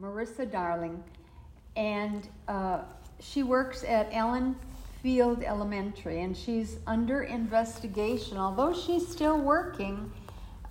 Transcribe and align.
Marissa 0.00 0.50
Darlingh, 0.50 1.00
and 1.76 2.28
uh, 2.48 2.80
she 3.20 3.42
works 3.42 3.84
at 3.84 4.08
Allen 4.12 4.56
Field 5.02 5.42
Elementary, 5.42 6.22
and 6.22 6.36
she's 6.36 6.78
under 6.86 7.22
investigation. 7.22 8.36
Although 8.36 8.74
she's 8.74 9.06
still 9.06 9.38
working, 9.38 10.10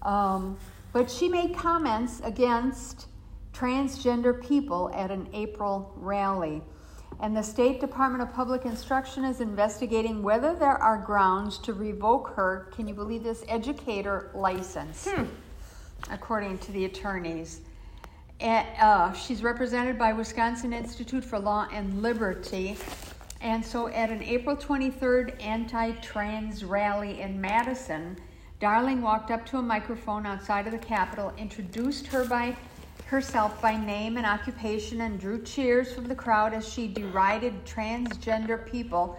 um, 0.02 0.57
but 0.94 1.10
she 1.10 1.28
made 1.29 1.55
comments 1.55 2.21
against 2.23 3.07
transgender 3.54 4.46
people 4.47 4.92
at 4.94 5.12
an 5.12 5.28
April 5.34 5.94
rally. 5.98 6.62
And 7.22 7.36
the 7.36 7.44
State 7.44 7.82
Department 7.82 8.24
of 8.24 8.34
Public 8.34 8.66
Instruction 8.66 9.26
is 9.26 9.42
investigating 9.42 10.24
whether 10.24 10.56
there 10.56 10.78
are 10.78 10.98
grounds 10.98 11.58
to 11.60 11.74
revoke 11.74 12.30
her, 12.36 12.70
can 12.74 12.88
you 12.88 12.94
believe 12.94 13.24
this, 13.24 13.44
educator 13.50 14.32
license, 14.34 15.08
Hmm. 15.10 15.26
according 16.09 16.59
to 16.59 16.72
the 16.72 16.86
attorneys. 16.86 17.62
Uh, 18.41 19.12
she's 19.12 19.44
represented 19.44 19.99
by 19.99 20.13
Wisconsin 20.13 20.72
Institute 20.72 21.26
for 21.26 21.38
Law 21.38 21.68
and 21.73 22.02
Liberty. 22.02 22.77
And 23.41 23.66
so 23.66 23.90
at 23.90 24.12
an 24.12 24.23
April 24.23 24.55
23rd 24.55 25.41
anti 25.44 25.91
trans 26.00 26.64
rally 26.64 27.20
in 27.20 27.40
Madison, 27.40 28.17
Darlingh 28.62 29.02
walked 29.02 29.30
up 29.30 29.45
to 29.48 29.58
a 29.58 29.62
microphone 29.62 30.26
outside 30.26 30.67
of 30.67 30.72
the 30.72 30.78
Capitol, 30.78 31.34
introduced 31.38 32.08
her 32.08 32.23
by 32.26 32.55
herself 33.08 33.62
by 33.62 33.76
name 33.76 34.16
and 34.16 34.26
occupation, 34.26 35.02
and 35.02 35.20
drew 35.20 35.42
cheers 35.42 35.94
from 35.94 36.08
the 36.08 36.16
crowd 36.16 36.53
as 36.53 36.67
she 36.67 36.88
derided 36.88 37.66
transgender 37.66 38.70
people, 38.70 39.17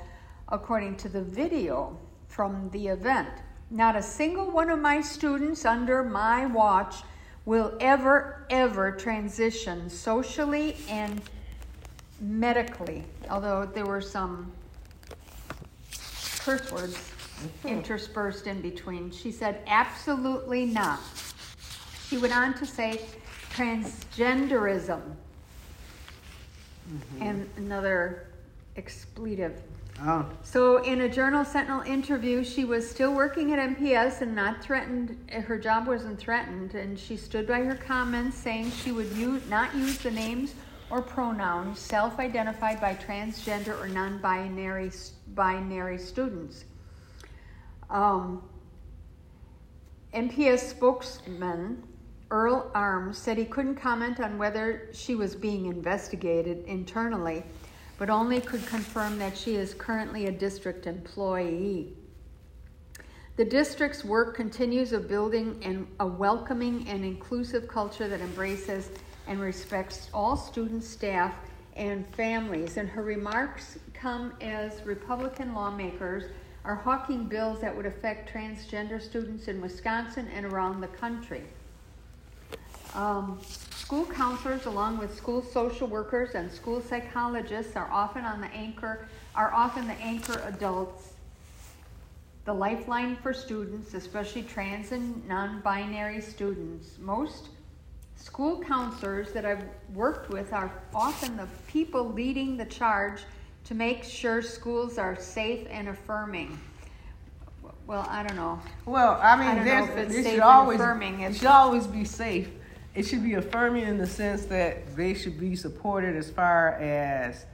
according 0.49 0.97
to 0.97 1.11
the 1.11 1.23
video 1.23 1.95
from 2.29 2.71
the 2.71 2.89
event. 2.89 3.29
Not 3.71 3.97
a 3.97 4.03
single 4.03 4.51
one 4.51 4.71
of 4.71 4.79
my 4.79 5.03
students 5.03 5.67
under 5.67 6.03
my 6.03 6.47
watch 6.47 6.97
will 7.51 7.77
ever, 7.81 8.47
ever 8.49 8.93
transition 8.93 9.91
socially 9.91 10.77
and 10.89 11.21
medically, 12.21 13.03
although 13.29 13.67
there 13.67 13.85
were 13.85 14.01
some 14.01 14.53
curse 16.39 16.71
words 16.71 16.95
mm-hmm. 16.95 17.67
interspersed 17.67 18.47
in 18.47 18.61
between. 18.61 19.11
She 19.11 19.33
said, 19.33 19.65
absolutely 19.67 20.65
not. 20.65 21.01
She 22.07 22.19
went 22.19 22.37
on 22.37 22.55
to 22.55 22.65
say, 22.65 23.01
transgenderism, 23.53 25.01
mm-hmm. 26.89 27.21
and 27.21 27.51
another 27.57 28.29
expletive. 28.77 29.61
Oh, 30.03 30.27
So, 30.43 30.83
in 30.83 31.03
a 31.03 31.09
Journal 31.09 31.45
Sentinel 31.45 31.83
interview, 31.83 32.43
she 32.43 32.65
was 32.65 32.89
still 32.89 33.13
working 33.13 33.53
at 33.53 33.59
MPS 33.59 34.23
and 34.23 34.35
not 34.35 34.63
threatened. 34.63 35.31
Her 35.31 35.59
job 35.59 35.87
wasn't 35.87 36.19
threatened, 36.19 36.75
and 36.75 36.99
she 36.99 37.19
stood 37.19 37.47
by 37.47 37.61
her 37.61 37.75
comments, 37.75 38.39
saying 38.39 38.71
she 38.71 38.93
would 38.93 39.15
not 39.51 39.75
use 39.75 39.99
the 39.99 40.11
names 40.11 40.55
or 40.89 41.03
pronouns 41.03 41.79
self-identified 41.79 42.81
by 42.81 42.95
transgender 42.95 43.79
or 43.79 43.89
non-binary 43.89 44.91
binary 45.35 45.99
students. 45.99 46.65
Um, 47.91 48.43
MPS 50.15 50.71
spokesman 50.71 51.83
Earl 52.31 52.71
Arms 52.75 53.19
said 53.19 53.37
he 53.37 53.45
couldn't 53.45 53.75
comment 53.75 54.21
on 54.21 54.39
whether 54.39 54.89
she 54.93 55.17
was 55.17 55.35
being 55.35 55.67
investigated 55.67 56.65
internally, 56.67 57.43
but 58.01 58.09
only 58.09 58.41
could 58.41 58.65
confirm 58.67 59.19
that 59.19 59.37
she 59.37 59.57
is 59.57 59.75
currently 59.75 60.25
a 60.25 60.33
district 60.33 60.87
employee. 60.87 61.93
The 63.37 63.45
district's 63.45 64.07
work 64.07 64.35
continues 64.35 64.95
of 64.95 65.07
building 65.07 65.61
an, 65.63 65.87
a 66.01 66.07
welcoming 66.07 66.89
and 66.89 67.05
inclusive 67.05 67.69
culture 67.69 68.09
that 68.09 68.23
embraces 68.23 68.89
and 69.27 69.39
respects 69.39 70.09
all 70.15 70.35
students, 70.35 70.89
staff, 70.89 71.35
and 71.77 72.07
families. 72.15 72.79
And 72.79 72.89
her 72.89 73.03
remarks 73.03 73.79
come 73.93 74.33
as 74.41 74.81
Republican 74.87 75.55
lawmakers 75.55 76.25
are 76.65 76.77
hawking 76.77 77.27
bills 77.27 77.61
that 77.61 77.77
would 77.77 77.85
affect 77.85 78.33
transgender 78.33 79.01
students 79.01 79.47
in 79.47 79.61
Wisconsin 79.61 80.27
and 80.35 80.47
around 80.47 80.81
the 80.81 80.89
country. 80.89 81.43
Um, 82.95 83.39
school 83.71 84.05
counselors, 84.07 84.67
along 84.67 84.99
with 84.99 85.15
school 85.15 85.43
social 85.43 85.87
workers 85.87 86.35
and 86.35 86.51
school 86.51 86.81
psychologists, 86.81 87.77
are 87.77 87.89
often 87.91 88.25
on 88.25 88.41
the 88.41 88.49
anchor 88.49 89.07
are 89.35 89.53
often 89.53 89.87
the 89.87 89.95
anchor 89.95 90.43
adults, 90.47 91.13
the 92.45 92.53
lifeline 92.53 93.17
for 93.17 93.33
students, 93.33 93.95
especially 93.95 94.43
trans 94.43 94.91
and 94.93 95.27
non-binary 95.29 96.21
students. 96.21 96.99
Most 96.99 97.49
school 98.17 98.61
counselors 98.61 99.31
that 99.33 99.47
I've 99.47 99.65
worked 99.95 100.31
with 100.31 100.53
are 100.53 100.71
often 100.95 101.37
the 101.37 101.47
people 101.69 102.13
leading 102.13 102.57
the 102.57 102.65
charge 102.65 103.23
to 103.65 103.75
make 103.75 104.03
sure 104.03 104.43
schools 104.43 104.99
are 104.99 105.15
safe 105.17 105.67
and 105.71 105.89
affirming. 105.89 106.59
Well, 107.87 108.07
I 108.09 108.23
don't 108.25 108.37
know. 108.37 108.61
well, 108.85 109.19
I 109.23 109.33
I 109.33 109.37
mean, 109.37 109.65
don't 109.65 109.65
there's 109.65 110.15
it 110.15 110.31
should 110.31 110.41
always 110.41 110.81
affirming. 110.81 111.21
it 111.21 111.37
should 111.37 111.47
always 111.47 111.87
be 111.87 112.05
safe. 112.05 112.49
It 112.95 113.07
should 113.07 113.23
be 113.23 113.35
affirming 113.35 113.87
in 113.87 113.99
the 113.99 114.07
sense 114.07 114.47
that 114.47 114.97
they 114.97 115.15
should 115.15 115.39
be 115.39 115.55
supported 115.55 116.17
as 116.17 116.29
far 116.31 116.73
as 116.75 117.47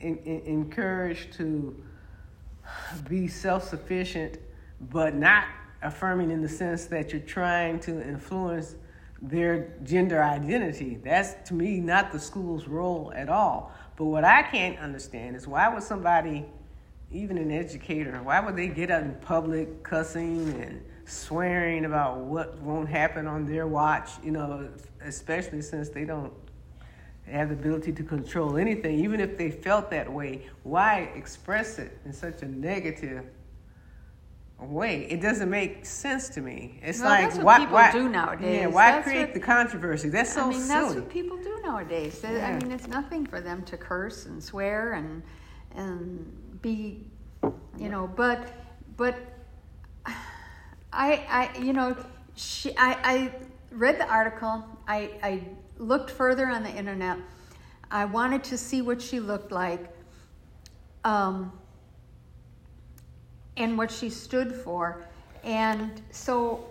in, 0.00 0.18
in, 0.18 0.40
encouraged 0.40 1.32
to 1.34 1.80
be 3.08 3.28
self-sufficient, 3.28 4.38
but 4.90 5.14
not 5.14 5.44
affirming 5.82 6.30
in 6.30 6.42
the 6.42 6.48
sense 6.48 6.86
that 6.86 7.12
you're 7.12 7.20
trying 7.20 7.78
to 7.80 8.02
influence 8.06 8.74
their 9.22 9.74
gender 9.84 10.22
identity. 10.22 10.98
That's 11.02 11.48
to 11.48 11.54
me 11.54 11.78
not 11.80 12.10
the 12.10 12.18
school's 12.18 12.66
role 12.66 13.12
at 13.14 13.28
all. 13.28 13.72
But 13.96 14.06
what 14.06 14.24
I 14.24 14.42
can't 14.42 14.78
understand 14.78 15.36
is 15.36 15.46
why 15.46 15.72
would 15.72 15.82
somebody, 15.82 16.46
even 17.12 17.38
an 17.38 17.52
educator, 17.52 18.20
why 18.22 18.40
would 18.40 18.56
they 18.56 18.68
get 18.68 18.90
out 18.90 19.02
in 19.02 19.14
public 19.16 19.82
cussing 19.84 20.50
and 20.60 20.84
swearing 21.06 21.84
about 21.84 22.18
what 22.18 22.56
won't 22.58 22.88
happen 22.88 23.26
on 23.26 23.46
their 23.46 23.66
watch? 23.66 24.10
You 24.22 24.32
know, 24.32 24.68
especially 25.02 25.62
since 25.62 25.88
they 25.88 26.04
don't 26.04 26.32
have 27.26 27.48
the 27.48 27.54
ability 27.54 27.92
to 27.92 28.02
control 28.02 28.56
anything. 28.56 28.98
Even 29.00 29.20
if 29.20 29.36
they 29.38 29.50
felt 29.50 29.90
that 29.90 30.10
way, 30.12 30.46
why 30.62 31.10
express 31.14 31.78
it 31.78 31.98
in 32.04 32.12
such 32.12 32.42
a 32.42 32.46
negative 32.46 33.24
way? 34.58 35.06
It 35.10 35.20
doesn't 35.20 35.50
make 35.50 35.84
sense 35.86 36.28
to 36.30 36.40
me. 36.40 36.80
It's 36.82 37.00
Well, 37.00 37.08
like 37.10 37.22
that's 37.24 37.36
what 37.36 37.44
why, 37.44 37.58
people 37.60 37.74
why, 37.74 37.92
do 37.92 38.08
nowadays. 38.08 38.60
Yeah, 38.60 38.66
why 38.66 38.90
That's 38.92 39.04
create 39.08 39.20
what- 39.26 39.34
the 39.34 39.40
controversy? 39.40 40.08
That's 40.10 40.32
so 40.32 40.42
I 40.46 40.48
mean, 40.50 40.68
that's 40.68 40.88
silly. 40.88 41.00
what 41.00 41.10
people 41.10 41.36
do 41.38 41.60
nowadays. 41.62 42.20
They- 42.20 42.42
I 42.42 42.58
mean, 42.58 42.72
it's 42.72 42.86
nothing 42.88 43.26
for 43.26 43.40
them 43.40 43.62
to 43.64 43.76
curse 43.76 44.26
and 44.26 44.42
swear 44.42 44.92
and 44.94 45.22
and 45.76 46.60
be, 46.62 47.10
you 47.76 47.88
know. 47.88 48.08
But 48.14 48.52
but 48.96 49.16
I 50.94 51.50
I 51.54 51.58
you 51.58 51.72
know 51.72 51.96
she 52.36 52.76
I 52.76 52.96
I 53.04 53.32
read 53.70 53.98
the 54.00 54.08
article. 54.08 54.64
I 54.88 55.10
I 55.22 55.42
looked 55.78 56.10
further 56.10 56.46
on 56.46 56.62
the 56.62 56.70
internet. 56.70 57.18
I 57.90 58.04
wanted 58.06 58.42
to 58.44 58.58
see 58.58 58.80
what 58.82 59.02
she 59.02 59.20
looked 59.20 59.52
like. 59.52 59.88
Um, 61.04 61.52
and 63.56 63.76
what 63.78 63.90
she 63.90 64.08
stood 64.10 64.52
for. 64.54 65.04
And 65.44 66.00
so 66.10 66.64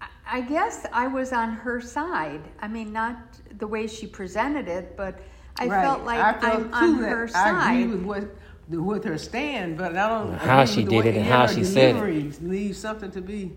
I- 0.00 0.06
I 0.26 0.40
guess 0.40 0.86
I 0.92 1.06
was 1.06 1.32
on 1.32 1.50
her 1.52 1.80
side. 1.80 2.40
I 2.60 2.68
mean, 2.68 2.92
not 2.92 3.16
the 3.58 3.66
way 3.66 3.86
she 3.86 4.06
presented 4.06 4.66
it, 4.66 4.96
but 4.96 5.20
I 5.56 5.66
Right. 5.66 5.82
felt 5.84 6.04
like 6.04 6.18
I 6.20 6.52
I'm 6.54 6.72
on 6.74 6.94
her 6.94 7.24
I 7.24 7.26
side. 7.26 7.74
agree 7.82 7.86
with 7.96 8.04
what 8.04 8.24
with 8.70 9.04
her 9.04 9.18
stand, 9.18 9.76
but 9.76 9.96
I 9.96 10.08
don't 10.08 10.34
How 10.34 10.64
she 10.64 10.84
did 10.84 11.06
it 11.06 11.16
and 11.16 11.26
how 11.26 11.46
she 11.46 11.64
said 11.64 11.90
it. 11.90 11.92
delivery 11.94 12.32
Leaves 12.40 12.78
something 12.78 13.10
to 13.10 13.20
be 13.20 13.52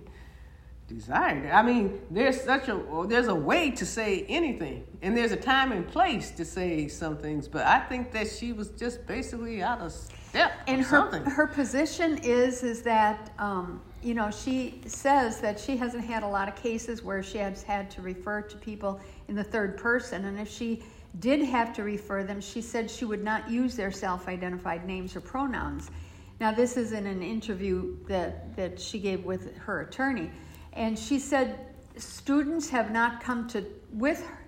desired. 0.88 1.52
I 1.52 1.62
mean, 1.62 2.02
there's 2.10 2.42
such 2.42 2.68
a 2.68 3.06
there's 3.08 3.28
a 3.28 3.36
way 3.36 3.72
to 3.72 3.86
say 3.86 4.26
anything, 4.28 4.86
and 5.02 5.16
there's 5.16 5.32
a 5.32 5.38
time 5.38 5.72
and 5.72 5.88
place 5.88 6.32
to 6.32 6.46
say 6.46 6.88
some 6.88 7.18
things. 7.18 7.48
But 7.48 7.66
I 7.66 7.80
think 7.80 8.12
that 8.12 8.30
she 8.30 8.54
was 8.54 8.70
just 8.70 9.06
basically 9.08 9.62
out 9.64 9.80
of 9.80 9.92
step. 9.92 10.54
and 10.68 10.82
her 10.82 10.88
something. 10.88 11.24
her 11.24 11.48
position 11.48 12.18
is 12.20 12.64
is 12.64 12.82
that 12.84 13.32
um, 13.40 13.82
you 14.02 14.14
know 14.14 14.32
she 14.32 14.82
says 14.86 15.40
that 15.42 15.60
she 15.60 15.78
hasn't 15.78 16.04
had 16.04 16.24
a 16.24 16.28
lot 16.28 16.48
of 16.48 16.56
cases 16.56 17.04
where 17.04 17.24
she 17.24 17.38
has 17.38 17.64
had 17.64 17.90
to 17.92 18.02
refer 18.02 18.42
to 18.42 18.58
people 18.58 19.00
in 19.28 19.36
the 19.36 19.44
third 19.44 19.78
person, 19.78 20.26
and 20.26 20.40
if 20.40 20.50
she 20.50 20.84
did 21.20 21.42
have 21.44 21.74
to 21.74 21.84
refer 21.84 22.24
them, 22.24 22.42
she 22.42 22.62
said 22.62 22.90
she 22.90 23.06
would 23.06 23.24
not 23.24 23.50
use 23.50 23.76
their 23.76 23.92
self-identified 23.92 24.86
names 24.86 25.16
or 25.16 25.22
pronouns. 25.22 25.92
Now, 26.40 26.52
this 26.52 26.76
is 26.78 26.92
in 26.92 27.06
an 27.06 27.22
interview 27.22 27.96
that 28.08 28.56
that 28.56 28.80
she 28.80 29.00
gave 29.00 29.24
with 29.24 29.56
her 29.58 29.82
attorney, 29.82 30.32
and 30.74 30.98
she 30.98 31.20
said 31.20 31.60
students 31.98 32.70
have 32.70 32.92
not 32.92 33.22
come 33.22 33.48
to 33.50 33.66
with 33.94 34.26
her 34.26 34.40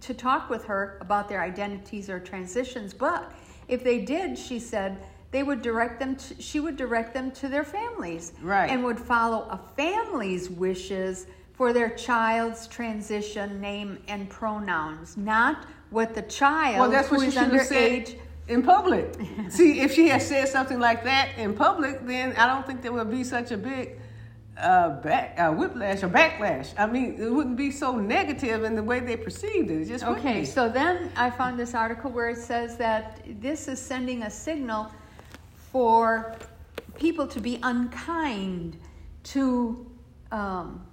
to 0.00 0.14
talk 0.14 0.50
with 0.50 0.64
her 0.64 0.98
about 1.00 1.28
their 1.28 1.42
identities 1.42 2.08
or 2.08 2.18
transitions, 2.18 2.92
but 2.92 3.32
if 3.68 3.84
they 3.84 4.00
did, 4.00 4.36
she 4.38 4.58
said, 4.58 4.98
they 5.30 5.42
would 5.42 5.62
direct 5.62 5.98
them 5.98 6.16
to, 6.16 6.40
she 6.40 6.60
would 6.60 6.76
direct 6.76 7.14
them 7.14 7.30
to 7.32 7.48
their 7.48 7.64
families 7.64 8.32
Right. 8.42 8.70
and 8.70 8.84
would 8.84 8.98
follow 8.98 9.48
a 9.50 9.58
family's 9.76 10.50
wishes 10.50 11.26
for 11.54 11.72
their 11.72 11.90
child's 11.90 12.66
transition 12.66 13.60
name 13.60 13.98
and 14.08 14.28
pronouns, 14.28 15.16
not 15.16 15.66
what 15.90 16.14
the 16.14 16.22
child 16.22 16.80
Well, 16.80 16.90
that's 16.90 17.08
who 17.08 17.16
what 17.16 17.22
she 17.22 17.28
is 17.28 17.34
should 17.34 17.52
have 17.52 17.66
said 17.66 18.06
underage. 18.06 18.18
in 18.48 18.62
public. 18.62 19.14
See, 19.48 19.80
if 19.80 19.94
she 19.94 20.08
had 20.08 20.20
said 20.22 20.48
something 20.48 20.80
like 20.80 21.04
that 21.04 21.38
in 21.38 21.54
public, 21.54 22.04
then 22.06 22.34
I 22.36 22.46
don't 22.46 22.66
think 22.66 22.82
there 22.82 22.92
would 22.92 23.10
be 23.10 23.22
such 23.22 23.52
a 23.52 23.56
big 23.56 24.00
uh, 24.58 25.00
back 25.00 25.38
uh, 25.38 25.52
whiplash 25.52 26.02
or 26.02 26.08
backlash. 26.08 26.74
I 26.76 26.86
mean, 26.86 27.16
it 27.20 27.32
wouldn't 27.32 27.56
be 27.56 27.70
so 27.70 27.96
negative 27.96 28.64
in 28.64 28.74
the 28.74 28.82
way 28.82 29.00
they 29.00 29.16
perceived 29.16 29.70
it. 29.70 29.82
It 29.82 29.88
just 29.88 30.04
Okay, 30.04 30.44
so 30.44 30.68
then 30.68 31.10
I 31.16 31.30
found 31.30 31.58
this 31.58 31.74
article 31.74 32.10
where 32.10 32.30
it 32.30 32.38
says 32.38 32.76
that 32.78 33.20
this 33.40 33.68
is 33.68 33.80
sending 33.80 34.24
a 34.24 34.30
signal 34.30 34.90
for 35.72 36.34
people 36.98 37.26
to 37.26 37.40
be 37.40 37.58
unkind 37.62 38.78
to 39.24 39.90
um, 40.30 40.84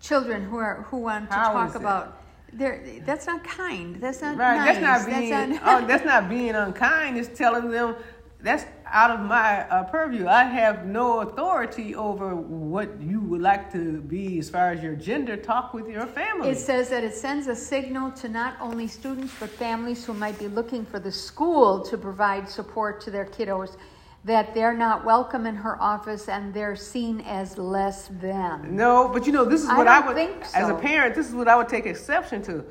children 0.00 0.42
who 0.42 0.56
are 0.56 0.82
who 0.90 0.98
want 0.98 1.30
to 1.30 1.36
How 1.36 1.52
talk 1.52 1.74
about. 1.74 2.22
They're, 2.50 2.82
that's 3.04 3.26
not 3.26 3.44
kind. 3.44 3.96
That's 4.00 4.22
not 4.22 4.38
Right, 4.38 4.56
nice. 4.56 4.78
that's 4.78 5.06
not 5.06 5.06
being. 5.06 5.30
That's 5.30 5.62
oh, 5.64 5.86
that's 5.86 6.04
not 6.04 6.28
being 6.28 6.54
unkind. 6.54 7.18
It's 7.18 7.36
telling 7.36 7.70
them 7.70 7.96
that's 8.40 8.64
out 8.86 9.10
of 9.10 9.20
my 9.20 9.68
uh, 9.68 9.84
purview. 9.84 10.28
I 10.28 10.44
have 10.44 10.86
no 10.86 11.20
authority 11.20 11.94
over 11.94 12.36
what 12.36 13.00
you 13.02 13.20
would 13.20 13.40
like 13.40 13.70
to 13.72 14.00
be 14.00 14.38
as 14.38 14.48
far 14.48 14.70
as 14.70 14.82
your 14.82 14.94
gender. 14.94 15.36
Talk 15.36 15.74
with 15.74 15.88
your 15.88 16.06
family. 16.06 16.48
It 16.48 16.58
says 16.58 16.88
that 16.90 17.04
it 17.04 17.14
sends 17.14 17.48
a 17.48 17.56
signal 17.56 18.12
to 18.12 18.28
not 18.28 18.56
only 18.60 18.86
students 18.86 19.34
but 19.38 19.50
families 19.50 20.04
who 20.04 20.14
might 20.14 20.38
be 20.38 20.48
looking 20.48 20.86
for 20.86 21.00
the 21.00 21.12
school 21.12 21.80
to 21.82 21.98
provide 21.98 22.48
support 22.48 23.00
to 23.02 23.10
their 23.10 23.26
kiddos 23.26 23.76
that 24.24 24.54
they're 24.54 24.74
not 24.76 25.04
welcome 25.04 25.46
in 25.46 25.54
her 25.56 25.80
office 25.80 26.28
and 26.28 26.52
they're 26.52 26.76
seen 26.76 27.20
as 27.22 27.56
less 27.56 28.08
than. 28.20 28.74
No, 28.76 29.08
but 29.12 29.26
you 29.26 29.32
know, 29.32 29.44
this 29.44 29.62
is 29.62 29.68
what 29.68 29.88
I, 29.88 29.98
don't 30.00 30.08
would, 30.08 30.16
think 30.16 30.42
as 30.54 30.68
a 30.68 30.74
parent, 30.74 31.14
this 31.14 31.28
is 31.28 31.34
what 31.34 31.48
I 31.48 31.56
would 31.56 31.68
take 31.68 31.86
exception 31.86 32.42
to. 32.42 32.64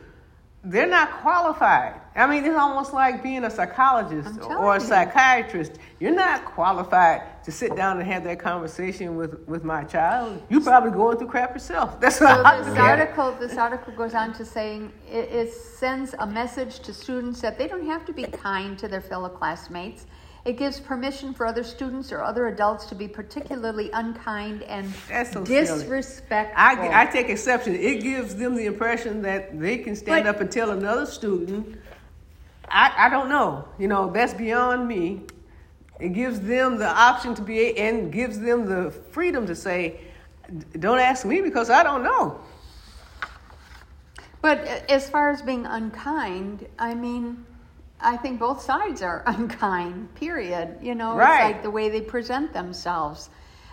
They're 0.63 0.87
not 0.87 1.11
qualified. 1.21 2.01
I 2.15 2.27
mean, 2.27 2.43
it's 2.43 2.57
almost 2.57 2.91
like 2.91 3.23
being 3.23 3.45
a 3.45 3.49
psychologist 3.49 4.37
or 4.41 4.75
a 4.75 4.79
telling 4.79 4.81
you. 4.81 4.87
psychiatrist. 4.87 5.73
You're 5.99 6.15
not 6.15 6.43
qualified 6.45 7.41
to 7.45 7.51
sit 7.51 7.75
down 7.75 7.99
and 7.99 8.07
have 8.11 8.25
that 8.25 8.39
conversation 8.39 9.15
with, 9.15 9.47
with 9.47 9.63
my 9.63 9.83
child. 9.85 10.41
You're 10.49 10.59
probably 10.61 10.91
going 10.91 11.17
through 11.17 11.27
crap 11.27 11.53
yourself. 11.53 11.99
That's 12.01 12.17
So 12.17 12.25
what 12.25 12.57
this 12.57 12.67
look 12.67 12.77
at 12.79 12.99
it. 12.99 13.01
article, 13.17 13.31
this 13.39 13.57
article 13.57 13.93
goes 13.93 14.13
on 14.13 14.33
to 14.33 14.43
saying 14.43 14.91
it, 15.09 15.29
it 15.31 15.53
sends 15.53 16.13
a 16.19 16.27
message 16.27 16.79
to 16.81 16.93
students 16.93 17.39
that 17.41 17.57
they 17.57 17.67
don't 17.67 17.85
have 17.85 18.05
to 18.05 18.11
be 18.13 18.23
kind 18.25 18.77
to 18.79 18.87
their 18.89 18.99
fellow 19.01 19.29
classmates. 19.29 20.05
It 20.47 20.55
gives 20.55 20.79
permission 20.79 21.33
for 21.33 21.45
other 21.45 21.61
students 21.61 22.09
or 22.13 22.23
other 22.23 22.47
adults 22.47 22.85
to 22.85 22.95
be 22.95 23.05
particularly 23.05 23.89
unkind 23.91 24.63
and 24.63 24.89
so 25.29 25.43
disrespectful. 25.43 26.55
I, 26.55 27.01
I 27.01 27.05
take 27.05 27.27
exception. 27.27 27.75
It 27.75 28.01
gives 28.01 28.33
them 28.33 28.55
the 28.55 28.65
impression 28.65 29.21
that 29.23 29.59
they 29.59 29.77
can 29.77 29.93
stand 29.93 30.23
But- 30.23 30.35
up 30.35 30.39
and 30.39 30.49
tell 30.49 30.71
another 30.71 31.05
student, 31.05 31.77
I, 32.69 32.93
I 32.97 33.09
don't 33.09 33.27
know. 33.27 33.67
You 33.77 33.89
know, 33.89 34.09
that's 34.09 34.33
beyond 34.33 34.87
me. 34.87 35.23
It 35.99 36.13
gives 36.13 36.39
them 36.39 36.77
the 36.77 36.87
option 36.87 37.35
to 37.35 37.41
be, 37.41 37.77
and 37.77 38.09
gives 38.09 38.39
them 38.39 38.67
the 38.67 38.91
freedom 39.11 39.47
to 39.47 39.55
say, 39.55 39.99
don't 40.79 40.99
ask 40.99 41.25
me 41.25 41.41
because 41.41 41.69
I 41.69 41.83
don't 41.83 42.03
know. 42.03 42.39
But 44.41 44.59
uh, 44.59 44.79
as 44.87 45.09
far 45.09 45.29
as 45.29 45.41
being 45.41 45.65
unkind, 45.65 46.67
I 46.79 46.93
mean, 46.93 47.45
I 47.99 48.17
think 48.17 48.39
both 48.39 48.61
sides 48.61 49.01
are 49.01 49.23
unkind. 49.27 50.13
Period. 50.15 50.77
You 50.81 50.95
know, 50.95 51.15
Right. 51.15 51.45
it's 51.47 51.53
like 51.55 51.63
the 51.63 51.71
way 51.71 51.89
they 51.89 52.01
present 52.01 52.53
themselves. 52.53 53.29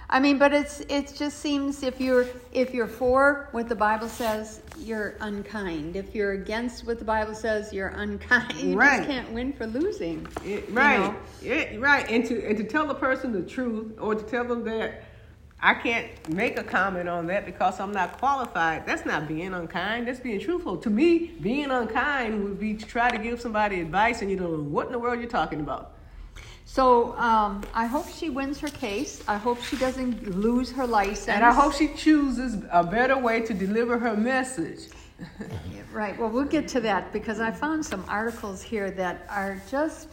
I 0.08 0.20
mean, 0.20 0.38
but 0.38 0.52
it's 0.52 0.80
it 0.80 1.14
just 1.16 1.38
seems 1.40 1.82
if 1.82 1.98
you're 2.00 2.26
if 2.52 2.74
you're 2.74 2.86
for 2.86 3.48
what 3.52 3.68
the 3.70 3.74
Bible 3.74 4.08
says, 4.08 4.60
you're 4.78 5.14
unkind. 5.20 5.96
If 5.96 6.14
you're 6.14 6.32
against 6.32 6.86
what 6.86 6.98
the 6.98 7.06
Bible 7.06 7.34
says, 7.34 7.72
you're 7.72 7.88
unkind. 7.88 8.52
You 8.62 8.76
Right. 8.76 8.98
just 8.98 9.08
can't 9.08 9.32
win 9.32 9.52
for 9.54 9.66
losing. 9.66 10.26
It- 10.44 10.68
you 10.68 10.74
right, 10.74 11.00
know? 11.00 11.16
Yeah, 11.42 11.76
right, 11.78 12.08
and 12.10 12.24
to 12.26 12.46
and 12.46 12.56
to 12.58 12.64
tell 12.64 12.86
the 12.86 12.94
person 12.94 13.32
the 13.32 13.42
truth, 13.42 13.92
or 13.98 14.14
to 14.14 14.22
tell 14.22 14.44
them 14.44 14.62
that 14.64 15.04
I 15.64 15.72
can't 15.72 16.28
make 16.28 16.58
a 16.58 16.62
comment 16.62 17.08
on 17.08 17.26
that 17.28 17.46
because 17.46 17.80
I'm 17.80 17.90
not 17.90 18.18
qualified. 18.18 18.84
That's 18.84 19.06
not 19.06 19.26
being 19.26 19.54
unkind. 19.54 20.06
That's 20.06 20.20
being 20.20 20.38
truthful. 20.38 20.76
To 20.76 20.90
me, 20.90 21.32
being 21.40 21.70
unkind 21.70 22.44
would 22.44 22.60
be 22.60 22.74
to 22.74 22.84
try 22.84 23.10
to 23.10 23.16
give 23.16 23.40
somebody 23.40 23.80
advice 23.80 24.20
and 24.20 24.30
you 24.30 24.36
don't 24.36 24.52
know 24.52 24.58
what 24.58 24.88
in 24.88 24.92
the 24.92 24.98
world 24.98 25.20
you're 25.20 25.30
talking 25.30 25.60
about. 25.60 25.92
So 26.66 27.16
um, 27.16 27.62
I 27.72 27.86
hope 27.86 28.06
she 28.10 28.28
wins 28.28 28.60
her 28.60 28.68
case. 28.68 29.24
I 29.26 29.38
hope 29.38 29.62
she 29.62 29.76
doesn't 29.76 30.36
lose 30.36 30.70
her 30.72 30.86
license. 30.86 31.28
And 31.28 31.42
I 31.42 31.52
hope 31.54 31.72
she 31.72 31.88
chooses 31.88 32.62
a 32.70 32.84
better 32.84 33.16
way 33.16 33.40
to 33.40 33.54
deliver 33.54 33.98
her 33.98 34.16
message. 34.16 34.90
Right. 35.92 36.18
Well, 36.18 36.28
we'll 36.28 36.44
get 36.44 36.66
to 36.68 36.80
that 36.80 37.12
because 37.12 37.38
I 37.38 37.52
found 37.52 37.86
some 37.86 38.04
articles 38.08 38.60
here 38.60 38.90
that 38.90 39.24
are 39.30 39.62
just, 39.70 40.08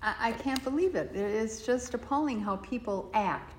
I, 0.00 0.14
I 0.18 0.32
can't 0.32 0.64
believe 0.64 0.94
it. 0.94 1.14
It's 1.14 1.60
just 1.60 1.92
appalling 1.92 2.40
how 2.40 2.56
people 2.56 3.10
act. 3.12 3.55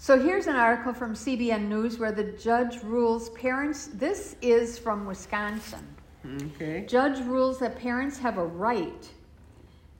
So 0.00 0.16
here's 0.16 0.46
an 0.46 0.54
article 0.54 0.94
from 0.94 1.14
CBN 1.14 1.66
News 1.66 1.98
where 1.98 2.12
the 2.12 2.22
judge 2.22 2.80
rules 2.84 3.30
parents, 3.30 3.88
this 3.92 4.36
is 4.40 4.78
from 4.78 5.04
Wisconsin. 5.06 5.84
Okay. 6.24 6.86
Judge 6.86 7.18
rules 7.26 7.58
that 7.58 7.76
parents 7.76 8.16
have 8.16 8.38
a 8.38 8.44
right. 8.44 9.10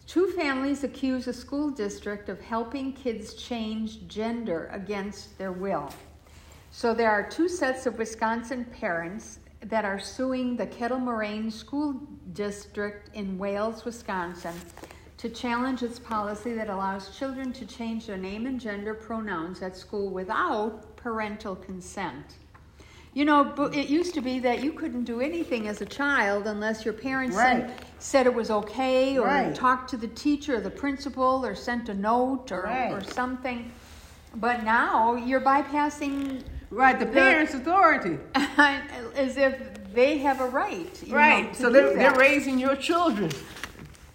Two 0.06 0.29
families 0.29 0.85
accuse 0.85 1.27
a 1.27 1.33
school 1.33 1.69
district 1.71 2.29
of 2.29 2.41
helping 2.41 2.93
kids 2.93 3.35
change 3.35 4.06
gender 4.06 4.71
against 4.73 5.37
their 5.37 5.50
will. 5.50 5.91
So 6.71 6.94
there 6.94 7.11
are 7.11 7.29
two 7.29 7.49
sets 7.49 7.85
of 7.85 7.99
Wisconsin 7.99 8.67
parents 8.67 9.41
that 9.62 9.85
are 9.85 9.99
suing 9.99 10.56
the 10.56 10.67
Kettle 10.67 11.01
Moraine 11.01 11.51
School 11.51 12.01
District 12.35 13.11
in 13.17 13.37
Wales, 13.37 13.85
Wisconsin, 13.85 14.55
to 15.19 15.29
challenge 15.29 15.82
its 15.82 15.99
policy 15.99 16.55
that 16.55 16.70
allows 16.70 17.17
children 17.17 17.53
to 17.53 17.67
change 17.67 18.06
their 18.06 18.17
name 18.17 18.47
and 18.47 18.61
gender 18.61 18.94
pronouns 18.94 19.61
at 19.62 19.76
school 19.76 20.11
without 20.11 20.97
parental 20.97 21.56
consent. 21.56 22.37
You 23.15 23.25
know, 23.25 23.53
it 23.73 23.88
used 23.88 24.15
to 24.15 24.20
be 24.20 24.38
that 24.41 24.62
you 24.62 24.73
couldn't 24.73 25.05
do 25.05 25.20
anything 25.20 25.67
as 25.67 25.81
a 25.81 25.87
child 25.87 26.47
unless 26.47 26.85
your 26.85 26.94
parents 26.94 27.37
Right. 27.37 27.67
said, 27.69 27.75
said 27.99 28.26
it 28.26 28.35
was 28.35 28.49
okay 28.50 29.19
or 29.19 29.26
Right. 29.26 29.53
talked 29.55 29.91
to 29.91 29.97
the 29.97 30.06
teacher 30.06 30.56
or 30.56 30.61
the 30.61 30.70
principal 30.70 31.44
or 31.44 31.55
sent 31.56 31.88
a 31.88 31.94
note 31.94 32.53
or, 32.53 32.62
Right. 32.62 32.93
or 32.93 33.03
something. 33.03 33.73
But 34.37 34.62
now 34.62 35.17
you're 35.17 35.41
bypassing 35.41 36.43
Right, 36.70 36.99
the 36.99 37.06
The- 37.06 37.12
parents' 37.12 37.55
authority. 37.55 38.19
as 38.37 39.37
if 39.37 39.56
they 39.94 40.19
have 40.19 40.41
a 40.41 40.47
right. 40.47 41.03
you 41.03 41.09
know, 41.11 41.17
Right. 41.17 41.53
to 41.55 41.59
So 41.62 41.70
they're, 41.70 41.94
they're 41.94 42.15
raising 42.15 42.59
your 42.59 42.77
children, 42.77 43.31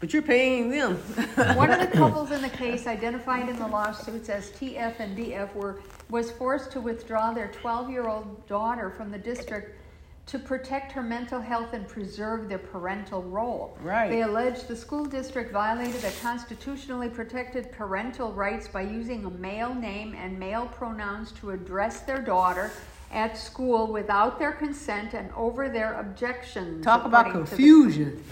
but 0.03 0.11
you're 0.11 0.21
paying 0.21 0.69
them. 0.69 0.95
One 1.55 1.71
of 1.71 1.79
the 1.79 1.87
couples 1.97 2.31
in 2.31 2.41
the 2.41 2.49
case, 2.49 2.87
identified 2.87 3.47
in 3.47 3.55
the 3.55 3.67
lawsuits 3.67 4.27
as 4.27 4.49
TF 4.49 4.99
and 4.99 5.17
DF, 5.17 5.55
were 5.55 5.79
was 6.09 6.29
forced 6.29 6.73
to 6.73 6.81
withdraw 6.81 7.31
their 7.31 7.47
12-year-old 7.63 8.45
daughter 8.45 8.89
from 8.89 9.11
the 9.11 9.17
district 9.17 9.79
to 10.25 10.39
protect 10.39 10.91
her 10.91 11.01
mental 11.01 11.39
health 11.39 11.71
and 11.71 11.87
preserve 11.87 12.49
their 12.49 12.57
parental 12.57 13.23
role. 13.23 13.77
Right. 13.81 14.09
They 14.09 14.23
allege 14.23 14.67
the 14.67 14.75
school 14.75 15.05
district 15.05 15.53
violated 15.53 16.01
their 16.01 16.11
constitutionally 16.21 17.07
protected 17.07 17.71
parental 17.71 18.33
rights 18.33 18.67
by 18.67 18.81
using 18.81 19.23
a 19.23 19.29
male 19.29 19.73
name 19.73 20.15
and 20.15 20.37
male 20.37 20.65
pronouns 20.65 21.31
to 21.39 21.51
address 21.51 22.01
their 22.01 22.21
daughter 22.21 22.73
at 23.13 23.37
school 23.37 23.91
without 23.91 24.39
their 24.39 24.51
consent 24.51 25.13
and 25.13 25.31
over 25.35 25.69
their 25.69 25.93
objections. 25.99 26.83
Talk 26.83 27.05
about 27.05 27.27
according 27.27 27.45
to 27.45 27.51
the 27.51 27.55
confusion. 27.55 28.23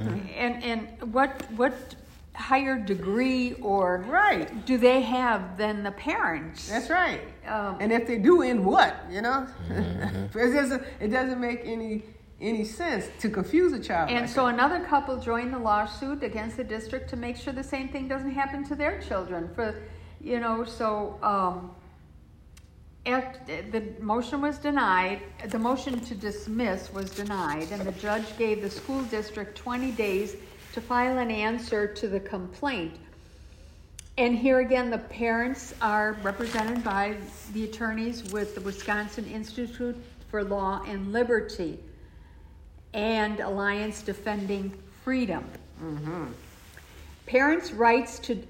and 0.36 0.62
and 0.62 1.12
what 1.12 1.42
what 1.56 1.74
higher 2.34 2.78
degree 2.78 3.54
or 3.60 3.98
Right. 4.08 4.64
do 4.64 4.78
they 4.78 5.02
have 5.02 5.58
than 5.58 5.82
the 5.82 5.90
parents? 5.92 6.68
That's 6.68 6.88
right. 6.88 7.20
Um, 7.46 7.76
and 7.80 7.92
if 7.92 8.06
they 8.06 8.16
do, 8.18 8.40
in 8.42 8.64
what? 8.64 8.96
You 9.10 9.20
know, 9.20 9.46
it 9.70 10.32
doesn't. 10.32 10.82
It 11.00 11.08
doesn't 11.08 11.40
make 11.40 11.60
any 11.64 12.04
any 12.40 12.64
sense 12.64 13.08
to 13.20 13.28
confuse 13.28 13.72
a 13.72 13.78
child. 13.78 14.10
and 14.10 14.22
like 14.22 14.28
so 14.28 14.46
another 14.46 14.80
couple 14.80 15.16
joined 15.16 15.52
the 15.52 15.58
lawsuit 15.58 16.24
against 16.24 16.56
the 16.56 16.64
district 16.64 17.08
to 17.10 17.16
make 17.16 17.36
sure 17.36 17.52
the 17.52 17.62
same 17.62 17.88
thing 17.88 18.08
doesn't 18.08 18.32
happen 18.32 18.64
to 18.64 18.74
their 18.74 19.00
children. 19.00 19.48
For 19.54 19.74
you 20.20 20.40
know, 20.40 20.64
so 20.64 21.18
um, 21.22 21.54
after, 21.62 21.81
the 23.04 23.82
motion 24.00 24.40
was 24.40 24.58
denied. 24.58 25.22
The 25.48 25.58
motion 25.58 26.00
to 26.00 26.14
dismiss 26.14 26.92
was 26.92 27.10
denied, 27.10 27.72
and 27.72 27.82
the 27.82 27.92
judge 27.92 28.36
gave 28.38 28.62
the 28.62 28.70
school 28.70 29.02
district 29.04 29.56
20 29.56 29.90
days 29.92 30.36
to 30.72 30.80
file 30.80 31.18
an 31.18 31.30
answer 31.30 31.86
to 31.86 32.08
the 32.08 32.20
complaint. 32.20 32.96
And 34.18 34.36
here 34.36 34.60
again, 34.60 34.90
the 34.90 34.98
parents 34.98 35.74
are 35.80 36.12
represented 36.22 36.84
by 36.84 37.16
the 37.54 37.64
attorneys 37.64 38.30
with 38.30 38.54
the 38.54 38.60
Wisconsin 38.60 39.26
Institute 39.26 39.96
for 40.30 40.44
Law 40.44 40.82
and 40.86 41.12
Liberty 41.12 41.78
and 42.92 43.40
Alliance 43.40 44.02
Defending 44.02 44.72
Freedom. 45.02 45.44
Mm-hmm. 45.82 46.26
Parents' 47.26 47.72
rights 47.72 48.18
to 48.20 48.42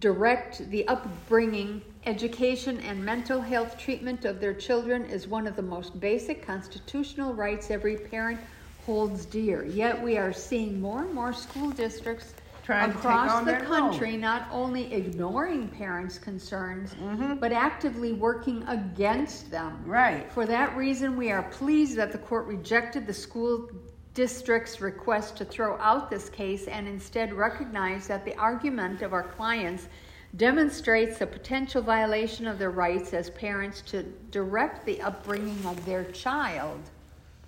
direct 0.00 0.68
the 0.70 0.86
upbringing, 0.88 1.80
education, 2.06 2.80
and 2.80 3.04
mental 3.04 3.40
health 3.40 3.76
treatment 3.76 4.24
of 4.24 4.40
their 4.40 4.54
children 4.54 5.04
is 5.04 5.26
one 5.26 5.46
of 5.46 5.56
the 5.56 5.62
most 5.62 5.98
basic 6.00 6.46
constitutional 6.46 7.34
rights 7.34 7.70
every 7.70 7.96
parent 7.96 8.40
holds 8.84 9.26
dear. 9.26 9.64
Yet 9.64 10.00
we 10.00 10.16
are 10.16 10.32
seeing 10.32 10.80
more 10.80 11.02
and 11.02 11.12
more 11.12 11.32
school 11.32 11.70
districts 11.70 12.34
across 12.68 13.44
the 13.44 13.56
country 13.58 14.16
not 14.16 14.48
only 14.50 14.92
ignoring 14.92 15.68
parents' 15.68 16.18
concerns, 16.18 16.94
Mm-hmm. 16.94 17.34
but 17.34 17.52
actively 17.52 18.12
working 18.12 18.64
against 18.66 19.50
them. 19.50 19.82
Right. 19.84 20.30
For 20.32 20.46
that 20.46 20.76
reason, 20.76 21.16
we 21.16 21.30
are 21.30 21.42
pleased 21.44 21.96
that 21.96 22.12
the 22.12 22.18
court 22.18 22.46
rejected 22.46 23.06
the 23.06 23.14
school 23.14 23.68
district's 24.14 24.80
request 24.80 25.36
to 25.36 25.44
throw 25.44 25.76
out 25.78 26.10
this 26.10 26.28
case 26.30 26.66
and 26.66 26.88
instead 26.88 27.34
recognized 27.34 28.08
that 28.08 28.24
the 28.24 28.34
argument 28.36 29.02
of 29.02 29.12
our 29.12 29.24
clients 29.24 29.88
demonstrates 30.36 31.20
a 31.20 31.26
potential 31.26 31.82
violation 31.82 32.46
of 32.46 32.58
their 32.58 32.70
rights 32.70 33.14
as 33.14 33.30
parents 33.30 33.80
to 33.82 34.02
direct 34.30 34.84
the 34.84 35.00
upbringing 35.00 35.64
of 35.66 35.84
their 35.86 36.04
child. 36.04 36.78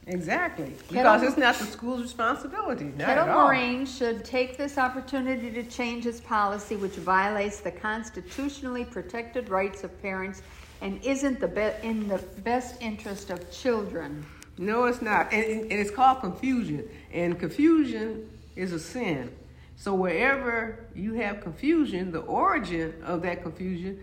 Exactly. 0.06 0.72
Kettle- 0.88 1.12
Because 1.18 1.22
it's 1.22 1.36
not 1.36 1.54
the 1.56 1.66
school's 1.66 2.00
responsibility. 2.00 2.92
Kettle. 2.98 3.26
Moraine 3.26 3.84
should 3.84 4.24
take 4.24 4.56
this 4.56 4.78
opportunity 4.78 5.50
to 5.50 5.62
change 5.64 6.06
its 6.06 6.18
policy, 6.20 6.76
which 6.76 6.94
violates 6.94 7.60
the 7.60 7.70
constitutionally 7.70 8.86
protected 8.86 9.50
rights 9.50 9.84
of 9.84 10.00
parents 10.00 10.40
and 10.80 11.02
isn't 11.04 11.40
the 11.40 11.48
be- 11.48 11.86
in 11.86 12.08
the 12.08 12.18
best 12.42 12.80
interest 12.80 13.28
of 13.28 13.50
children. 13.52 14.24
No, 14.56 14.84
it's 14.86 15.02
not. 15.02 15.30
And, 15.32 15.44
and 15.62 15.72
it's 15.72 15.90
called 15.90 16.20
confusion. 16.20 16.88
And 17.12 17.38
confusion 17.38 18.30
is 18.56 18.72
a 18.72 18.78
sin. 18.78 19.30
So 19.78 19.94
wherever 19.94 20.86
you 20.92 21.14
have 21.14 21.40
confusion, 21.40 22.10
the 22.10 22.18
origin 22.18 22.94
of 23.04 23.22
that 23.22 23.44
confusion 23.44 24.00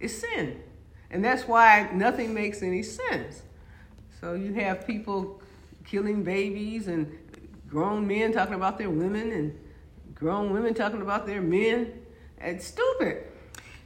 is 0.00 0.20
sin. 0.20 0.60
And 1.12 1.24
that's 1.24 1.46
why 1.46 1.88
nothing 1.92 2.34
makes 2.34 2.60
any 2.60 2.82
sense. 2.82 3.42
So 4.20 4.34
you 4.34 4.52
have 4.54 4.84
people 4.84 5.40
killing 5.84 6.24
babies 6.24 6.88
and 6.88 7.16
grown 7.68 8.04
men 8.04 8.32
talking 8.32 8.54
about 8.54 8.78
their 8.78 8.90
women 8.90 9.30
and 9.30 9.56
grown 10.12 10.52
women 10.52 10.74
talking 10.74 11.02
about 11.02 11.24
their 11.24 11.40
men. 11.40 11.92
It's 12.40 12.66
stupid. 12.66 13.22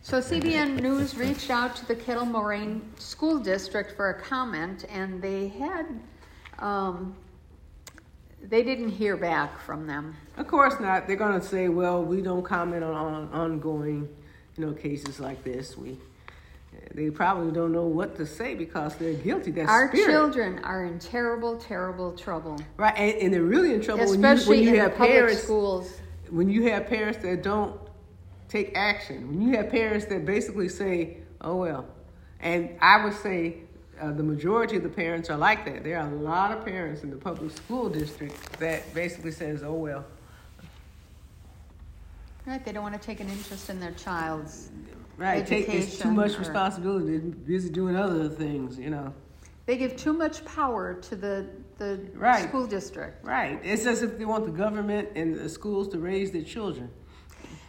So 0.00 0.20
CBN 0.22 0.80
News 0.80 1.18
reached 1.18 1.50
out 1.50 1.76
to 1.76 1.86
the 1.86 1.96
Kettle 1.96 2.24
Moraine 2.24 2.80
School 2.96 3.38
District 3.38 3.94
for 3.94 4.08
a 4.08 4.22
comment, 4.22 4.86
and 4.88 5.20
they 5.20 5.48
had, 5.48 6.00
um, 6.60 7.14
they 8.42 8.62
didn't 8.62 8.90
hear 8.90 9.16
back 9.16 9.60
from 9.60 9.86
them. 9.86 10.16
Of 10.36 10.46
course 10.46 10.78
not. 10.80 11.06
They're 11.06 11.16
going 11.16 11.40
to 11.40 11.46
say, 11.46 11.68
well, 11.68 12.02
we 12.02 12.20
don't 12.20 12.42
comment 12.44 12.84
on, 12.84 12.94
on 12.94 13.28
ongoing, 13.32 14.08
you 14.56 14.66
know, 14.66 14.72
cases 14.72 15.18
like 15.20 15.42
this. 15.42 15.76
We, 15.76 15.98
they 16.94 17.10
probably 17.10 17.52
don't 17.52 17.72
know 17.72 17.86
what 17.86 18.16
to 18.16 18.26
say 18.26 18.54
because 18.54 18.94
they're 18.96 19.14
guilty. 19.14 19.50
That's 19.50 19.68
Our 19.68 19.88
spirit. 19.88 20.10
children 20.10 20.58
are 20.60 20.84
in 20.84 20.98
terrible, 20.98 21.56
terrible 21.58 22.12
trouble, 22.12 22.60
right? 22.76 22.96
And, 22.96 23.22
and 23.22 23.34
they're 23.34 23.42
really 23.42 23.74
in 23.74 23.80
trouble 23.80 24.04
when 24.08 24.20
you, 24.20 24.26
especially 24.26 24.58
when 24.58 24.68
you 24.68 24.74
in 24.74 24.80
have 24.80 24.94
parents. 24.96 25.42
schools. 25.42 25.92
When 26.30 26.50
you 26.50 26.70
have 26.70 26.86
parents 26.88 27.18
that 27.22 27.42
don't 27.42 27.80
take 28.48 28.76
action. 28.76 29.28
When 29.28 29.42
you 29.42 29.56
have 29.56 29.70
parents 29.70 30.06
that 30.06 30.26
basically 30.26 30.68
say, 30.68 31.18
"Oh 31.40 31.56
well," 31.56 31.86
and 32.40 32.76
I 32.80 33.04
would 33.04 33.14
say. 33.14 33.58
Uh, 34.00 34.12
the 34.12 34.22
majority 34.22 34.76
of 34.76 34.82
the 34.82 34.88
parents 34.88 35.30
are 35.30 35.38
like 35.38 35.64
that. 35.64 35.82
There 35.82 35.98
are 35.98 36.06
a 36.08 36.14
lot 36.16 36.52
of 36.52 36.64
parents 36.64 37.02
in 37.02 37.10
the 37.10 37.16
public 37.16 37.50
school 37.56 37.88
district 37.88 38.58
that 38.60 38.92
basically 38.94 39.30
says, 39.32 39.62
"Oh 39.62 39.72
well, 39.74 40.04
Right, 42.46 42.64
they 42.64 42.70
don't 42.72 42.82
want 42.84 42.94
to 42.94 43.04
take 43.04 43.18
an 43.20 43.28
interest 43.28 43.70
in 43.70 43.80
their 43.80 43.90
child's. 43.92 44.70
Right, 45.16 45.44
take 45.44 45.68
it's 45.68 45.98
too 45.98 46.12
much 46.12 46.36
or- 46.36 46.40
responsibility. 46.40 47.18
Busy 47.18 47.70
doing 47.70 47.96
other 47.96 48.28
things, 48.28 48.78
you 48.78 48.90
know. 48.90 49.12
They 49.64 49.76
give 49.76 49.96
too 49.96 50.12
much 50.12 50.44
power 50.44 50.94
to 50.94 51.16
the 51.16 51.46
the 51.78 52.00
Right. 52.14 52.48
school 52.48 52.66
district. 52.66 53.24
Right. 53.24 53.60
It's 53.64 53.84
as 53.84 54.02
if 54.02 54.16
they 54.18 54.24
want 54.24 54.46
the 54.46 54.52
government 54.52 55.08
and 55.14 55.34
the 55.34 55.48
schools 55.48 55.88
to 55.88 55.98
raise 55.98 56.30
their 56.30 56.42
children. 56.44 56.88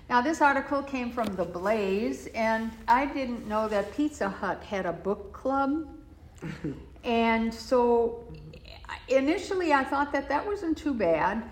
Now, 0.10 0.22
this 0.22 0.42
article 0.42 0.82
came 0.82 1.12
from 1.12 1.36
The 1.36 1.44
Blaze, 1.44 2.28
and 2.28 2.72
I 2.88 3.06
didn't 3.06 3.46
know 3.48 3.68
that 3.68 3.94
Pizza 3.98 4.30
Hut 4.30 4.64
had 4.64 4.86
a 4.86 4.94
book 4.94 5.34
club. 5.34 5.90
And 7.04 7.54
so 7.54 8.24
initially 9.08 9.74
I 9.74 9.84
thought 9.84 10.12
that 10.12 10.30
that 10.30 10.46
wasn't 10.46 10.78
too 10.78 10.94
bad. 10.94 11.44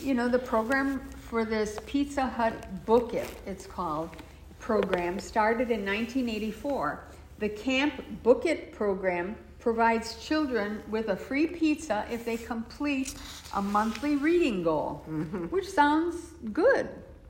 You 0.00 0.14
know, 0.14 0.28
the 0.28 0.38
program 0.38 1.00
for 1.08 1.44
this 1.44 1.78
Pizza 1.86 2.26
Hut 2.26 2.84
Book 2.86 3.14
It, 3.14 3.28
it's 3.46 3.66
called, 3.66 4.10
program 4.58 5.18
started 5.18 5.70
in 5.70 5.84
1984. 5.84 7.04
The 7.38 7.48
Camp 7.48 8.04
Book 8.22 8.46
It 8.46 8.72
program 8.72 9.36
provides 9.58 10.14
children 10.24 10.82
with 10.88 11.08
a 11.08 11.16
free 11.16 11.46
pizza 11.46 12.06
if 12.10 12.24
they 12.24 12.36
complete 12.36 13.14
a 13.54 13.62
monthly 13.62 14.16
reading 14.16 14.62
goal, 14.62 15.04
mm-hmm. 15.08 15.46
which 15.46 15.68
sounds 15.68 16.16
good 16.52 16.88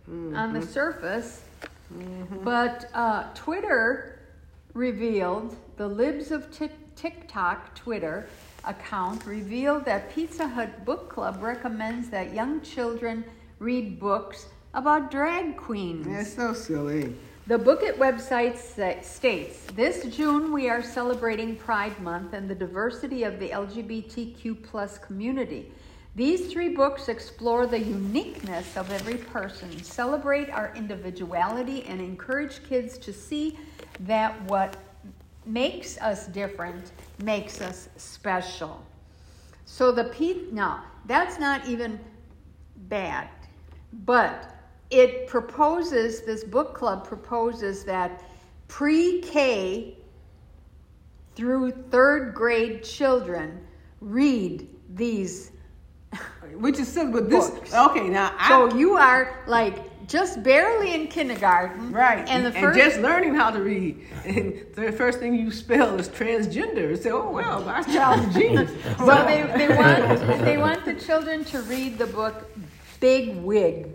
on 0.08 0.52
the 0.52 0.60
mm-hmm. 0.60 0.68
surface. 0.68 1.42
Mm-hmm. 1.94 2.44
But 2.44 2.90
uh, 2.92 3.25
Twitter 3.34 4.15
revealed, 4.76 5.56
the 5.78 5.88
Libs 5.88 6.30
of 6.30 6.50
Tik- 6.52 6.95
TikTok 6.95 7.75
Twitter 7.75 8.28
account 8.64 9.25
revealed 9.25 9.85
that 9.87 10.14
Pizza 10.14 10.47
Hut 10.47 10.85
Book 10.85 11.09
Club 11.09 11.42
recommends 11.42 12.11
that 12.11 12.35
young 12.35 12.61
children 12.61 13.25
read 13.59 13.99
books 13.99 14.47
about 14.75 15.11
drag 15.11 15.56
queens. 15.56 16.06
That's 16.06 16.35
so 16.35 16.52
silly. 16.52 17.16
The 17.47 17.56
Book 17.56 17.83
It 17.83 17.99
website 17.99 18.59
states 19.04 19.66
This 19.73 20.04
June 20.14 20.52
we 20.52 20.68
are 20.68 20.83
celebrating 20.83 21.56
Pride 21.56 21.99
Month 22.00 22.35
and 22.35 22.50
the 22.50 22.54
diversity 22.54 23.23
of 23.23 23.38
the 23.38 23.50
LGBTQ 23.50 24.62
plus 24.62 24.99
community. 24.99 25.73
These 26.16 26.50
three 26.50 26.70
books 26.70 27.11
explore 27.11 27.66
the 27.66 27.78
uniqueness 27.78 28.75
of 28.78 28.90
every 28.90 29.18
person, 29.18 29.82
celebrate 29.82 30.49
our 30.49 30.73
individuality, 30.75 31.85
and 31.85 32.00
encourage 32.00 32.66
kids 32.66 32.96
to 32.99 33.12
see 33.12 33.58
that 34.00 34.40
what 34.44 34.78
makes 35.44 35.99
us 35.99 36.26
different 36.28 36.92
makes 37.23 37.61
us 37.61 37.90
special. 37.99 38.82
So 39.66 39.92
the 39.92 40.04
P 40.04 40.49
now 40.52 40.85
that's 41.04 41.38
not 41.38 41.68
even 41.68 42.00
bad, 42.88 43.28
but 44.04 44.54
it 44.88 45.26
proposes 45.26 46.23
this 46.23 46.44
book 46.44 46.73
club 46.73 47.06
proposes 47.06 47.85
that 47.85 48.25
pre-K 48.68 49.99
through 51.35 51.73
third 51.90 52.32
grade 52.35 52.82
children 52.82 53.61
read 54.00 54.66
these. 54.94 55.50
Which 56.54 56.78
is 56.78 56.88
silly, 56.88 57.12
but 57.12 57.28
this 57.28 57.50
Books. 57.50 57.75
okay. 57.75 58.08
Now 58.08 58.34
I 58.38 58.48
So 58.48 58.75
you 58.76 58.96
are 58.96 59.42
like 59.46 60.06
just 60.06 60.42
barely 60.42 60.94
in 60.94 61.08
kindergarten, 61.08 61.90
right, 61.92 62.28
And 62.28 62.44
the 62.44 62.50
and 62.50 62.58
first 62.60 62.78
just 62.78 63.00
learning 63.00 63.34
how 63.34 63.50
to 63.50 63.60
read, 63.60 64.06
and 64.25 64.64
the 64.75 64.92
first 64.92 65.18
thing 65.18 65.34
you 65.34 65.50
spell 65.50 65.98
is 65.98 66.08
transgender. 66.08 66.96
So 67.00 67.22
oh 67.22 67.30
well, 67.32 67.62
my 67.62 67.82
child's 67.82 68.32
genius. 68.34 68.70
So 68.98 69.25
they, 69.25 69.42
they 69.56 69.68
want 69.68 70.44
they 70.44 70.56
want 70.56 70.84
the 70.84 70.94
children 70.94 71.44
to 71.46 71.62
read 71.62 71.98
the 71.98 72.06
book 72.06 72.48
Big 73.00 73.36
Wig. 73.36 73.88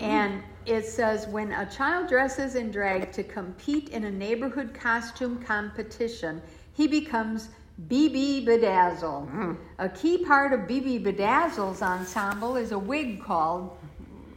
And 0.00 0.42
it 0.66 0.86
says 0.86 1.26
when 1.26 1.52
a 1.52 1.70
child 1.70 2.08
dresses 2.08 2.54
in 2.54 2.70
drag 2.70 3.12
to 3.12 3.22
compete 3.22 3.90
in 3.90 4.04
a 4.04 4.10
neighborhood 4.10 4.72
costume 4.74 5.42
competition, 5.42 6.40
he 6.72 6.86
becomes 6.86 7.50
BB 7.88 8.46
Bedazzle. 8.46 9.26
Mm-hmm. 9.26 9.52
A 9.78 9.88
key 9.88 10.24
part 10.24 10.52
of 10.52 10.60
BB 10.60 11.04
Bedazzle's 11.04 11.82
ensemble 11.82 12.56
is 12.56 12.72
a 12.72 12.78
wig 12.78 13.22
called 13.22 13.76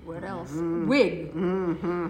what 0.06 0.24
else? 0.24 0.52
Mm-hmm. 0.52 0.88
Wig. 0.88 1.34
Mm-hmm. 1.34 2.08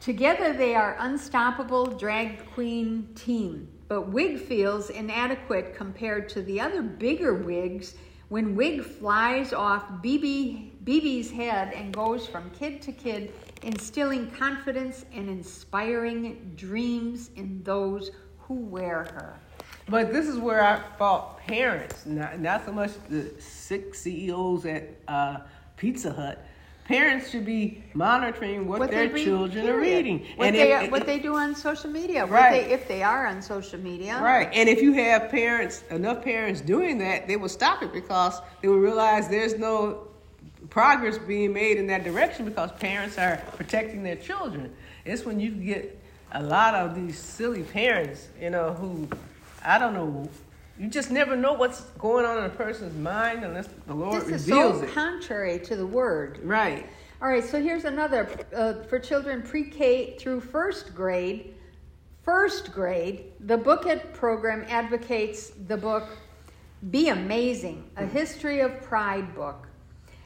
Together 0.00 0.52
they 0.52 0.74
are 0.74 0.96
unstoppable 1.00 1.86
drag 1.86 2.44
queen 2.52 3.08
team. 3.14 3.68
But 3.88 4.08
Wig 4.08 4.38
feels 4.38 4.88
inadequate 4.88 5.74
compared 5.76 6.28
to 6.30 6.42
the 6.42 6.60
other 6.60 6.82
bigger 6.82 7.34
wigs 7.34 7.94
when 8.30 8.56
Wig 8.56 8.82
flies 8.82 9.52
off 9.52 9.86
BB, 10.02 10.70
BB's 10.84 11.30
head 11.30 11.74
and 11.74 11.92
goes 11.92 12.26
from 12.26 12.48
kid 12.58 12.80
to 12.80 12.92
kid, 12.92 13.30
instilling 13.62 14.30
confidence 14.30 15.04
and 15.12 15.28
inspiring 15.28 16.54
dreams 16.56 17.28
in 17.36 17.62
those 17.62 18.10
who 18.38 18.54
wear 18.54 19.04
her. 19.12 19.38
But 19.92 20.10
this 20.10 20.26
is 20.26 20.38
where 20.38 20.64
I 20.64 20.80
fault 20.96 21.36
parents, 21.36 22.06
not 22.06 22.40
not 22.40 22.64
so 22.64 22.72
much 22.72 22.92
the 23.10 23.30
six 23.38 23.98
CEOs 24.00 24.64
at 24.64 24.88
uh, 25.06 25.40
Pizza 25.76 26.10
Hut. 26.10 26.42
Parents 26.86 27.28
should 27.28 27.44
be 27.44 27.84
monitoring 27.92 28.66
what, 28.66 28.80
they 28.90 29.06
their 29.06 29.14
read, 29.14 29.24
children 29.24 29.68
are 29.68 29.78
reading, 29.78 30.26
What, 30.36 30.48
and 30.48 30.56
they, 30.56 30.84
if- 30.84 30.90
what 30.90 31.04
they 31.04 31.18
do 31.18 31.36
on 31.36 31.54
social 31.54 31.90
media, 31.90 32.24
Right. 32.24 32.66
they, 32.66 32.72
if 32.72 32.88
they 32.88 33.02
are 33.02 33.26
on 33.26 33.42
social 33.42 33.78
media. 33.78 34.18
Right. 34.20 34.48
And 34.54 34.66
if 34.68 34.80
you 34.80 34.94
have 34.94 35.30
parents, 35.30 35.84
enough 35.90 36.24
parents 36.24 36.62
doing 36.62 36.96
that, 36.98 37.28
they 37.28 37.36
will 37.36 37.50
stop 37.50 37.82
it 37.82 37.92
because 37.92 38.40
they 38.62 38.68
will 38.68 38.78
realize 38.80 39.28
there's 39.28 39.58
no 39.58 40.08
progress 40.70 41.18
being 41.18 41.52
made 41.52 41.76
in 41.76 41.86
that 41.88 42.02
direction 42.02 42.46
because 42.46 42.72
parents 42.72 43.18
are 43.18 43.36
protecting 43.56 44.02
their 44.02 44.16
children. 44.16 44.74
It's 45.04 45.24
when 45.26 45.38
you 45.38 45.50
get 45.52 45.98
a 46.32 46.42
lot 46.42 46.74
of 46.74 46.94
these 46.94 47.18
silly 47.18 47.62
parents, 47.62 48.28
you 48.40 48.48
know, 48.48 48.72
who 48.72 49.06
I 49.64 49.78
don't 49.78 49.94
know. 49.94 50.28
You 50.78 50.88
just 50.88 51.10
never 51.10 51.36
know 51.36 51.52
what's 51.52 51.82
going 51.98 52.24
on 52.24 52.38
in 52.38 52.44
a 52.44 52.48
person's 52.48 52.96
mind 52.96 53.44
unless 53.44 53.68
the 53.86 53.94
Lord 53.94 54.22
This 54.22 54.28
is 54.28 54.48
reveals 54.48 54.78
so 54.78 54.84
it. 54.84 54.92
contrary 54.92 55.58
to 55.60 55.76
the 55.76 55.86
word. 55.86 56.40
Right. 56.42 56.88
All 57.20 57.28
right, 57.28 57.44
so 57.44 57.62
here's 57.62 57.84
another 57.84 58.28
uh, 58.54 58.82
for 58.88 58.98
children 58.98 59.42
pre 59.42 59.64
K 59.64 60.16
through 60.18 60.40
first 60.40 60.94
grade. 60.94 61.54
First 62.24 62.72
grade, 62.72 63.32
the 63.40 63.56
Book 63.56 63.86
It 63.86 64.12
program 64.12 64.64
advocates 64.68 65.50
the 65.68 65.76
book 65.76 66.08
Be 66.90 67.08
Amazing, 67.08 67.90
a 67.96 68.06
history 68.06 68.60
of 68.60 68.80
pride 68.82 69.34
book. 69.34 69.68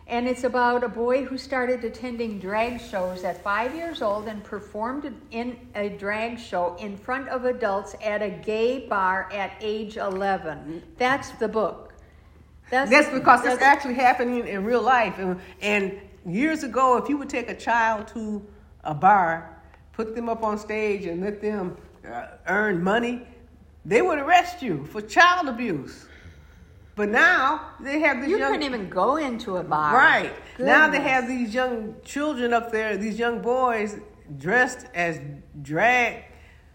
And 0.09 0.29
it's 0.29 0.45
about 0.45 0.85
a 0.85 0.89
boy 0.89 1.25
who 1.25 1.37
started 1.37 1.85
attending 1.85 2.39
drag 2.39 2.81
shows 2.81 3.25
at 3.25 3.43
five 3.43 3.75
years 3.75 4.03
old 4.03 4.29
and 4.29 4.43
performed 4.45 5.13
in 5.33 5.59
a 5.75 5.89
drag 5.89 6.39
show 6.39 6.77
in 6.79 6.97
front 6.97 7.29
of 7.29 7.45
adults 7.45 7.97
at 8.05 8.23
a 8.23 8.31
gay 8.31 8.87
bar 8.87 9.29
at 9.33 9.53
age 9.61 9.97
11. 9.97 10.83
That's 10.97 11.31
the 11.31 11.49
book. 11.49 11.93
That's 12.71 13.11
because 13.11 13.45
it's 13.45 13.63
actually 13.63 13.95
happening 13.95 14.47
in 14.47 14.65
real 14.65 14.83
life. 14.83 15.19
And, 15.19 15.41
and 15.61 16.01
years 16.25 16.63
ago, 16.63 16.97
if 16.99 17.09
you 17.09 17.17
would 17.19 17.29
take 17.29 17.51
a 17.51 17.57
child 17.57 18.07
to 18.09 18.47
a 18.85 18.95
bar, 18.95 19.61
put 19.93 20.15
them 20.15 20.29
up 20.29 20.45
on 20.45 20.57
stage, 20.59 21.07
and 21.07 21.21
let 21.21 21.41
them 21.41 21.77
uh, 22.09 22.27
earn 22.47 22.83
money, 22.83 23.27
they 23.85 24.03
would 24.03 24.19
arrest 24.19 24.63
you 24.63 24.85
for 24.87 25.01
child 25.01 25.49
abuse. 25.49 26.07
But 26.97 27.11
now 27.11 27.73
they 27.79 28.01
have 28.01 28.23
these 28.23 28.31
You 28.31 28.39
young 28.39 28.53
couldn't 28.53 28.67
even 28.67 28.89
go 28.89 29.17
into 29.17 29.59
a 29.59 29.63
bar. 29.63 29.95
right 29.95 30.33
now 30.59 30.89
they 30.89 31.01
have 31.01 31.29
these 31.29 31.55
young 31.55 31.95
children 32.05 32.55
up 32.55 32.73
there, 32.73 32.97
these 32.97 33.19
young 33.19 33.43
boys 33.43 33.97
dressed 34.39 34.87
as 34.95 35.21
drag 35.63 36.25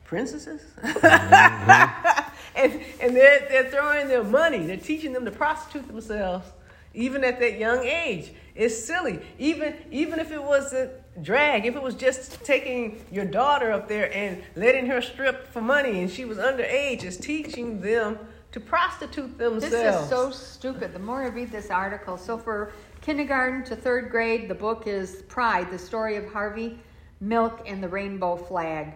princesses, 0.05 0.61
mm-hmm. 0.77 2.31
and 2.55 2.81
and 3.01 3.15
they're 3.15 3.47
they're 3.49 3.69
throwing 3.71 4.07
their 4.07 4.23
money. 4.23 4.65
They're 4.67 4.77
teaching 4.77 5.11
them 5.11 5.25
to 5.25 5.31
prostitute 5.31 5.87
themselves, 5.87 6.45
even 6.93 7.23
at 7.23 7.39
that 7.39 7.57
young 7.57 7.83
age. 7.83 8.31
It's 8.53 8.77
silly. 8.85 9.21
Even 9.39 9.75
even 9.89 10.19
if 10.19 10.31
it 10.31 10.43
was 10.43 10.71
a 10.73 10.91
drag, 11.23 11.65
if 11.65 11.75
it 11.75 11.81
was 11.81 11.95
just 11.95 12.43
taking 12.45 13.03
your 13.11 13.25
daughter 13.25 13.71
up 13.71 13.87
there 13.87 14.13
and 14.13 14.43
letting 14.55 14.85
her 14.85 15.01
strip 15.01 15.47
for 15.47 15.61
money, 15.61 16.01
and 16.01 16.11
she 16.11 16.25
was 16.25 16.37
underage, 16.37 17.03
it's 17.03 17.17
teaching 17.17 17.81
them 17.81 18.19
to 18.51 18.59
prostitute 18.59 19.37
themselves. 19.37 19.71
This 19.71 20.03
is 20.03 20.09
so 20.09 20.29
stupid. 20.29 20.93
The 20.93 20.99
more 20.99 21.23
I 21.23 21.27
read 21.27 21.51
this 21.51 21.69
article, 21.69 22.17
so 22.17 22.37
for 22.37 22.73
kindergarten 23.01 23.63
to 23.65 23.75
third 23.75 24.09
grade, 24.09 24.49
the 24.49 24.55
book 24.55 24.87
is 24.87 25.23
Pride, 25.29 25.71
the 25.71 25.79
story 25.79 26.17
of 26.17 26.25
Harvey 26.31 26.77
Milk 27.21 27.61
and 27.65 27.81
the 27.81 27.87
Rainbow 27.87 28.35
Flag. 28.35 28.93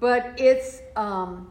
But 0.00 0.34
it's 0.38 0.82
um, 0.96 1.50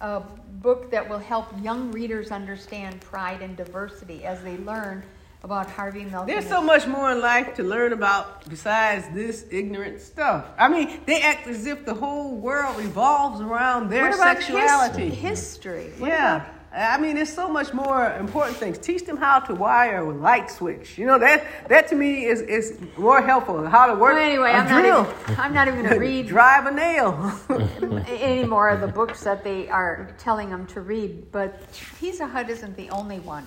a 0.00 0.20
book 0.60 0.90
that 0.90 1.08
will 1.08 1.18
help 1.18 1.46
young 1.62 1.92
readers 1.92 2.30
understand 2.30 3.00
pride 3.00 3.40
and 3.40 3.56
diversity 3.56 4.24
as 4.24 4.42
they 4.42 4.56
learn 4.58 5.04
about 5.44 5.70
Harvey 5.70 6.04
Milk. 6.04 6.26
There's 6.26 6.46
so 6.48 6.60
much 6.60 6.86
more 6.86 7.12
in 7.12 7.20
life 7.20 7.54
to 7.54 7.62
learn 7.62 7.92
about 7.92 8.48
besides 8.48 9.06
this 9.14 9.44
ignorant 9.50 10.00
stuff. 10.00 10.46
I 10.58 10.68
mean, 10.68 11.00
they 11.06 11.20
act 11.22 11.46
as 11.46 11.64
if 11.66 11.84
the 11.84 11.94
whole 11.94 12.34
world 12.36 12.76
revolves 12.76 13.40
around 13.40 13.88
their 13.90 14.06
what 14.10 14.14
about 14.14 14.36
his- 14.36 14.46
sexuality. 14.46 15.08
history? 15.10 15.92
Yeah. 15.98 16.36
about- 16.36 16.54
I 16.70 16.98
mean, 16.98 17.16
there's 17.16 17.32
so 17.32 17.48
much 17.48 17.72
more 17.72 18.12
important 18.20 18.58
things. 18.58 18.76
Teach 18.76 19.06
them 19.06 19.16
how 19.16 19.40
to 19.40 19.54
wire 19.54 20.00
a 20.04 20.12
light 20.12 20.50
switch. 20.50 20.98
You 20.98 21.06
know 21.06 21.18
that 21.18 21.46
that 21.70 21.88
to 21.88 21.94
me 21.96 22.26
is 22.26 22.42
is 22.42 22.78
more 22.98 23.22
helpful. 23.22 23.66
How 23.66 23.86
to 23.86 23.94
work 23.94 24.12
Well, 24.14 24.22
anyway, 24.22 24.50
a 24.50 24.56
I'm 24.58 24.66
drill, 24.68 25.04
not, 25.04 25.16
even, 25.22 25.40
I'm 25.40 25.54
not 25.54 25.68
even 25.68 25.80
going 25.80 25.94
to 25.98 25.98
read 25.98 26.26
drive 26.26 26.66
a 26.66 26.70
nail. 26.70 27.32
any 28.06 28.44
more 28.44 28.68
of 28.68 28.82
the 28.82 28.86
books 28.86 29.24
that 29.24 29.42
they 29.44 29.66
are 29.70 30.10
telling 30.18 30.50
them 30.50 30.66
to 30.66 30.82
read, 30.82 31.32
but 31.32 31.50
Pizza 31.98 32.26
Hut 32.26 32.50
isn't 32.50 32.76
the 32.76 32.90
only 32.90 33.20
one. 33.20 33.46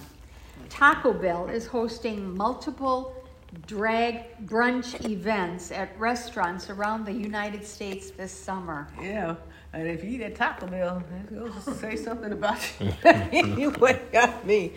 Taco 0.71 1.11
Bell 1.11 1.49
is 1.49 1.67
hosting 1.67 2.35
multiple 2.35 3.13
drag 3.67 4.47
brunch 4.47 5.05
events 5.05 5.69
at 5.69 5.99
restaurants 5.99 6.69
around 6.69 7.05
the 7.05 7.11
United 7.11 7.65
States 7.67 8.11
this 8.11 8.31
summer. 8.31 8.87
yeah. 8.99 9.35
And 9.73 9.87
if 9.87 10.03
you 10.03 10.11
eat 10.11 10.21
at 10.21 10.35
Taco 10.35 10.67
Bell, 10.67 11.03
it 11.29 11.33
goes 11.33 11.65
to 11.65 11.73
say 11.75 11.95
something 11.95 12.31
about 12.33 12.59
you. 12.79 12.91
anyway, 13.05 14.01
got 14.11 14.45
me, 14.45 14.73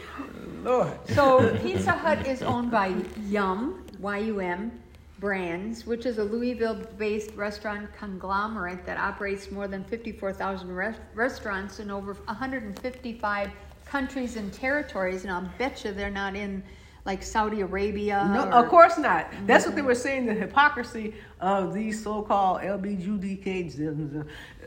Lord. 0.62 0.92
So 1.08 1.56
Pizza 1.58 1.92
Hut 1.92 2.26
is 2.26 2.42
owned 2.42 2.70
by 2.70 2.94
Yum, 3.26 3.84
Y-U-M, 3.98 4.70
Brands, 5.18 5.84
which 5.86 6.06
is 6.06 6.18
a 6.18 6.24
Louisville-based 6.24 7.32
restaurant 7.34 7.88
conglomerate 7.96 8.84
that 8.86 8.98
operates 8.98 9.50
more 9.50 9.66
than 9.66 9.82
54,000 9.84 10.70
res- 10.70 10.96
restaurants 11.14 11.80
in 11.80 11.90
over 11.90 12.14
155 12.14 13.50
countries 13.84 14.36
and 14.36 14.52
territories. 14.52 15.22
And 15.24 15.32
I'll 15.32 15.48
bet 15.58 15.84
you 15.84 15.92
they're 15.92 16.10
not 16.10 16.34
in 16.36 16.62
like 17.04 17.22
Saudi 17.22 17.60
Arabia. 17.60 18.28
No, 18.32 18.44
or- 18.48 18.64
of 18.64 18.68
course 18.68 18.96
not. 18.98 19.30
That's 19.46 19.66
what 19.66 19.74
they 19.76 19.82
were 19.82 19.94
saying. 19.94 20.26
The 20.26 20.34
hypocrisy 20.34 21.14
of 21.40 21.74
these 21.74 22.02
so-called 22.02 22.62
LBGTK 22.62 24.26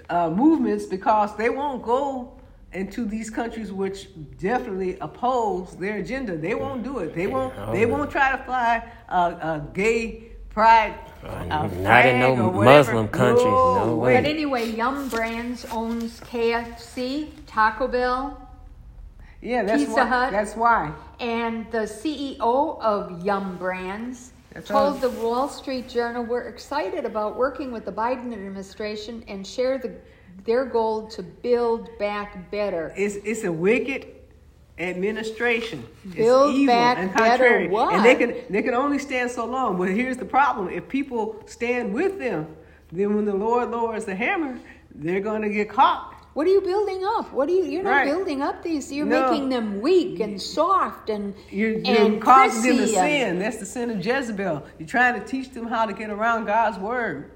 uh, 0.09 0.29
movements, 0.29 0.85
because 0.85 1.35
they 1.35 1.49
won't 1.49 1.81
go 1.83 2.33
into 2.73 3.05
these 3.05 3.29
countries 3.29 3.71
which 3.71 4.09
definitely 4.39 4.97
oppose 4.99 5.75
their 5.77 5.97
agenda. 5.97 6.37
They 6.37 6.53
won't 6.53 6.83
do 6.83 6.99
it. 6.99 7.15
They 7.15 7.27
won't. 7.27 7.53
They 7.73 7.85
won't 7.85 8.11
try 8.11 8.31
to 8.35 8.43
fly 8.43 8.83
a, 9.09 9.15
a 9.15 9.67
gay 9.73 10.31
pride. 10.49 10.95
uh, 11.23 11.45
not 11.45 11.71
flag 11.71 12.05
in 12.13 12.19
no 12.19 12.45
or 12.45 12.49
whatever. 12.49 12.93
Muslim 12.93 13.07
countries, 13.07 13.45
no 13.45 13.95
way. 13.95 14.15
But 14.15 14.25
anyway, 14.25 14.69
Yum 14.69 15.09
Brands 15.09 15.65
owns 15.71 16.19
KFC, 16.21 17.29
Taco 17.47 17.87
Bell, 17.87 18.46
Yeah, 19.41 19.63
that's 19.63 19.83
Pizza 19.83 19.95
why. 19.95 20.05
Hut. 20.05 20.31
That's 20.31 20.55
why. 20.55 20.91
And 21.19 21.69
the 21.71 21.79
CEO 21.79 22.79
of 22.81 23.23
Yum 23.23 23.57
Brands 23.57 24.33
That's 24.53 24.67
told 24.67 24.93
right. 24.93 25.01
the 25.01 25.09
Wall 25.09 25.47
Street 25.47 25.87
Journal, 25.87 26.23
"We're 26.23 26.47
excited 26.47 27.05
about 27.05 27.37
working 27.37 27.71
with 27.71 27.85
the 27.85 27.91
Biden 27.91 28.33
administration 28.33 29.23
and 29.27 29.45
share 29.45 29.77
the, 29.77 29.93
their 30.45 30.65
goal 30.65 31.07
to 31.09 31.23
build 31.23 31.89
back 31.99 32.49
better." 32.51 32.93
It's 32.97 33.15
it's 33.17 33.43
a 33.43 33.51
wicked 33.51 34.07
administration. 34.79 35.85
Build 36.15 36.49
it's 36.51 36.59
evil 36.59 36.73
back 36.73 36.97
and 36.97 37.13
better 37.13 37.29
contrary. 37.29 37.67
what? 37.67 37.93
And 37.93 38.03
they 38.03 38.15
can 38.15 38.35
they 38.49 38.63
can 38.63 38.73
only 38.73 38.99
stand 38.99 39.29
so 39.29 39.45
long. 39.45 39.77
But 39.77 39.89
here's 39.89 40.17
the 40.17 40.25
problem: 40.25 40.69
if 40.69 40.87
people 40.89 41.41
stand 41.45 41.93
with 41.93 42.17
them, 42.17 42.47
then 42.91 43.15
when 43.15 43.25
the 43.25 43.35
Lord 43.35 43.69
lowers 43.69 44.05
the 44.05 44.15
hammer, 44.15 44.59
they're 44.95 45.19
going 45.19 45.43
to 45.43 45.49
get 45.49 45.69
caught. 45.69 46.15
What 46.37 46.45
are 46.45 46.51
you 46.51 46.61
building 46.61 47.03
up? 47.03 47.33
What 47.33 47.49
are 47.49 47.51
you? 47.51 47.63
You're 47.63 47.81
not 47.81 47.89
Right. 47.89 48.05
building 48.05 48.43
up 48.43 48.61
these. 48.61 48.91
You're 48.91 49.07
No. 49.07 49.31
making 49.31 49.49
them 49.49 49.81
weak 49.81 50.19
and 50.19 50.39
soft 50.39 51.09
and 51.09 51.33
You're, 51.49 51.71
you're 51.79 51.97
and 51.97 52.21
causing 52.21 52.77
them 52.77 52.85
to 52.85 52.87
sin. 52.87 53.39
That's 53.39 53.57
the 53.57 53.65
sin 53.65 53.89
of 53.89 54.05
Jezebel. 54.05 54.61
You're 54.77 54.87
trying 54.87 55.19
to 55.19 55.25
teach 55.25 55.49
them 55.49 55.65
how 55.65 55.87
to 55.87 55.93
get 55.93 56.11
around 56.11 56.45
God's 56.45 56.77
word. 56.77 57.31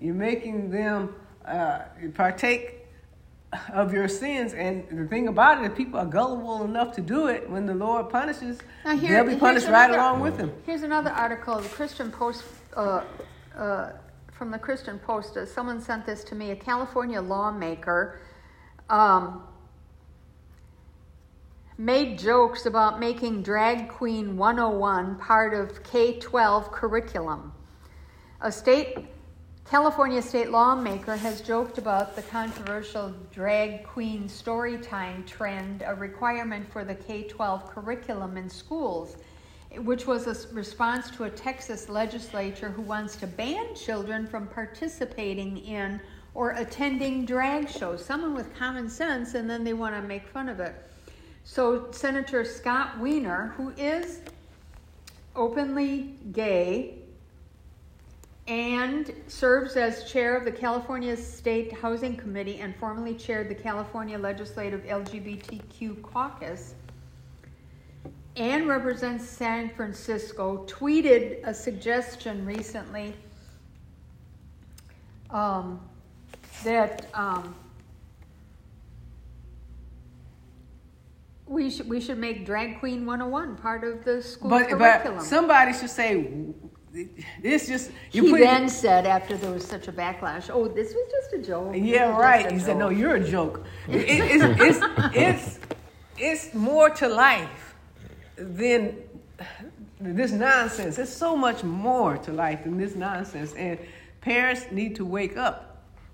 You're 0.00 0.16
making 0.16 0.72
them 0.72 1.14
uh, 1.46 1.82
partake 2.14 2.88
of 3.72 3.94
your 3.94 4.08
sins. 4.08 4.52
And 4.52 4.84
the 4.90 5.06
thing 5.06 5.28
about 5.28 5.62
it, 5.62 5.66
if 5.70 5.76
people 5.76 6.00
are 6.00 6.04
gullible 6.04 6.64
enough 6.64 6.92
to 6.96 7.00
do 7.00 7.28
it, 7.28 7.48
when 7.48 7.66
the 7.66 7.74
Lord 7.74 8.10
punishes, 8.10 8.58
Now 8.84 8.96
here- 8.96 9.22
they'll 9.22 9.32
be 9.32 9.38
punished 9.38 9.68
right 9.68 9.92
along 9.92 10.22
with 10.22 10.38
them. 10.38 10.52
Here's 10.66 10.82
another 10.82 11.10
article, 11.10 11.54
the 11.60 11.68
Christian 11.68 12.10
Post, 12.10 12.42
uh, 12.76 13.02
uh, 13.56 13.90
from 14.32 14.50
the 14.50 14.58
Christian 14.58 14.98
Post. 14.98 15.36
Uh, 15.36 15.46
someone 15.46 15.80
sent 15.80 16.04
this 16.04 16.24
to 16.24 16.34
me. 16.34 16.50
A 16.50 16.56
California 16.56 17.22
lawmaker 17.22 18.18
um, 18.90 19.42
made 21.78 22.18
jokes 22.18 22.66
about 22.66 23.00
making 23.00 23.42
Drag 23.42 23.88
Queen 23.88 24.36
101 24.36 25.16
part 25.16 25.54
of 25.54 25.82
K 25.82 26.18
12 26.18 26.70
curriculum. 26.70 27.52
A 28.42 28.52
state 28.52 28.98
California 29.70 30.20
state 30.20 30.50
lawmaker 30.50 31.14
has 31.14 31.40
joked 31.40 31.78
about 31.78 32.16
the 32.16 32.22
controversial 32.22 33.14
drag 33.30 33.84
queen 33.84 34.28
story 34.28 34.76
time 34.78 35.24
trend, 35.24 35.84
a 35.86 35.94
requirement 35.94 36.70
for 36.72 36.84
the 36.84 36.94
K 36.94 37.22
12 37.22 37.70
curriculum 37.70 38.36
in 38.36 38.50
schools, 38.50 39.16
which 39.76 40.08
was 40.08 40.26
a 40.26 40.52
response 40.52 41.08
to 41.12 41.24
a 41.24 41.30
Texas 41.30 41.88
legislature 41.88 42.68
who 42.68 42.82
wants 42.82 43.14
to 43.16 43.28
ban 43.28 43.74
children 43.76 44.26
from 44.26 44.48
participating 44.48 45.58
in 45.58 46.00
or 46.34 46.50
attending 46.52 47.24
drag 47.24 47.68
shows. 47.68 48.04
Someone 48.04 48.34
with 48.34 48.54
common 48.56 48.88
sense, 48.88 49.34
and 49.34 49.48
then 49.48 49.64
they 49.64 49.72
want 49.72 49.94
to 49.94 50.02
make 50.02 50.26
fun 50.28 50.48
of 50.48 50.60
it. 50.60 50.74
So, 51.44 51.90
Senator 51.90 52.44
Scott 52.44 52.98
Wiener, 52.98 53.54
who 53.56 53.70
is 53.76 54.20
openly 55.34 56.14
gay, 56.32 56.96
and 58.46 59.12
serves 59.28 59.76
as 59.76 60.10
chair 60.10 60.36
of 60.36 60.44
the 60.44 60.52
California 60.52 61.16
State 61.16 61.72
Housing 61.72 62.16
Committee 62.16 62.58
and 62.58 62.74
formerly 62.76 63.14
chaired 63.14 63.48
the 63.48 63.54
California 63.54 64.18
Legislative 64.18 64.82
LGBTQ 64.84 66.02
Caucus. 66.02 66.74
and 68.36 68.68
represents 68.68 69.28
San 69.28 69.68
Francisco, 69.70 70.64
tweeted 70.66 71.40
a 71.44 71.52
suggestion 71.52 72.46
recently 72.46 73.12
um, 75.30 75.80
that 76.64 77.06
um, 77.14 77.54
we 81.46 81.70
should 81.70 81.88
we 81.88 82.00
should 82.00 82.18
make 82.18 82.46
Drag 82.46 82.78
Queen 82.78 83.04
101 83.06 83.56
part 83.56 83.84
of 83.84 84.04
the 84.04 84.22
school 84.22 84.50
But 84.50 84.68
curriculum. 84.68 85.18
but 85.18 85.24
somebody 85.24 85.72
should 85.72 85.90
say 85.90 86.30
this. 87.42 87.66
Just 87.68 87.90
you 88.12 88.24
he 88.24 88.30
put 88.30 88.40
it- 88.40 88.44
then 88.44 88.68
said, 88.68 89.06
after 89.06 89.36
there 89.36 89.52
was 89.52 89.64
such 89.66 89.88
a 89.88 89.92
backlash, 89.92 90.50
"Oh, 90.52 90.68
this 90.68 90.94
was 90.94 91.10
just 91.10 91.32
a 91.34 91.38
joke." 91.46 91.72
Yeah, 91.76 92.16
right. 92.16 92.50
He 92.50 92.58
said, 92.58 92.76
"No, 92.76 92.88
you're 92.90 93.16
a 93.16 93.24
joke." 93.24 93.64
It, 93.88 94.04
it's, 94.08 94.60
it's, 94.60 94.80
it's, 95.14 95.58
it's 96.18 96.54
more 96.54 96.90
to 96.90 97.08
life 97.08 97.74
than 98.36 98.96
this 100.00 100.32
nonsense. 100.32 100.96
There's 100.96 101.12
so 101.12 101.36
much 101.36 101.62
more 101.64 102.16
to 102.18 102.32
life 102.32 102.64
than 102.64 102.76
this 102.78 102.94
nonsense, 102.94 103.52
and 103.54 103.78
parents 104.20 104.66
need 104.70 104.96
to 104.96 105.04
wake 105.04 105.36
up 105.36 105.69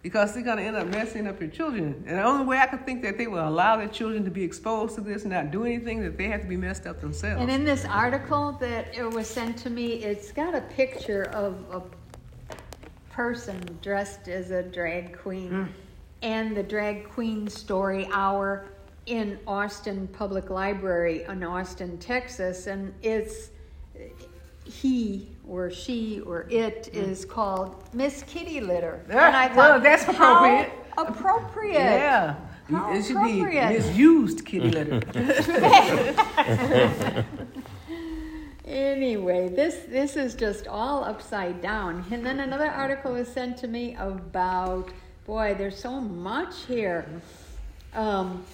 because 0.07 0.35
they're 0.35 0.43
going 0.45 0.57
to 0.57 0.63
end 0.63 0.77
up 0.77 0.87
messing 0.87 1.27
up 1.27 1.41
your 1.41 1.51
children. 1.51 2.05
And 2.07 2.19
the 2.19 2.23
only 2.23 2.45
way 2.47 2.59
I 2.59 2.67
can 2.67 2.79
think 2.79 3.03
that 3.03 3.19
they 3.19 3.27
will 3.27 3.49
allow 3.49 3.77
their 3.77 3.89
children 3.89 4.23
to 4.25 4.31
be 4.31 4.45
exposed 4.45 4.95
to 4.95 5.01
this 5.01 5.23
and 5.23 5.33
not 5.33 5.51
do 5.51 5.65
anything, 5.65 6.01
that 6.05 6.17
they 6.17 6.29
have 6.29 6.43
to 6.43 6.47
be 6.47 6.57
messed 6.57 6.87
up 6.87 7.01
themselves. 7.01 7.43
And 7.43 7.51
in 7.51 7.65
this 7.65 7.85
article 7.85 8.53
that 8.61 8.97
it 8.97 9.03
was 9.03 9.27
sent 9.27 9.57
to 9.59 9.69
me, 9.69 9.95
it's 10.05 10.31
got 10.31 10.55
a 10.55 10.61
picture 10.61 11.25
of 11.33 11.57
a 11.73 11.83
person 13.13 13.61
dressed 13.83 14.29
as 14.29 14.53
a 14.53 14.63
drag 14.63 15.19
queen 15.19 15.51
Mm. 15.51 15.69
and 16.23 16.57
the 16.57 16.63
drag 16.63 17.09
queen 17.11 17.49
story 17.49 18.09
hour 18.13 18.67
in 19.07 19.41
Austin 19.45 20.07
Public 20.13 20.51
Library 20.51 21.25
in 21.29 21.43
Austin, 21.43 21.99
Texas. 21.99 22.69
And 22.69 22.95
it's 23.03 23.51
he 24.67 25.29
or 25.49 25.71
she 25.71 26.21
or 26.21 26.47
it 26.51 26.91
is 26.93 27.25
called 27.25 27.83
Miss 27.95 28.23
Kitty 28.25 28.61
Litter. 28.61 29.03
Mm. 29.07 29.15
Yeah, 29.15 29.27
and 29.29 29.37
I 29.37 29.57
well, 29.57 29.75
thought, 29.75 29.83
that's 29.83 30.03
how 30.05 30.13
appropriate. 30.13 30.73
appropriate. 30.99 31.75
yeah. 31.75 32.35
How 32.69 32.93
it 32.93 33.05
should 33.05 33.23
be 33.23 33.43
misused 33.45 34.45
kitty 34.45 34.71
litter. 34.71 35.01
Anyway, 38.67 39.49
this 39.49 39.85
this 39.89 40.17
is 40.17 40.35
just 40.35 40.67
all 40.67 41.05
upside 41.05 41.63
down. 41.63 42.05
And 42.11 42.27
then 42.27 42.41
another 42.41 42.69
article 42.69 43.13
was 43.13 43.29
sent 43.29 43.57
to 43.59 43.69
me 43.69 43.95
about 43.95 44.91
boy, 45.25 45.55
there's 45.57 45.79
so 45.79 46.01
much 46.01 46.65
here. 46.65 47.07
Um, 47.95 48.45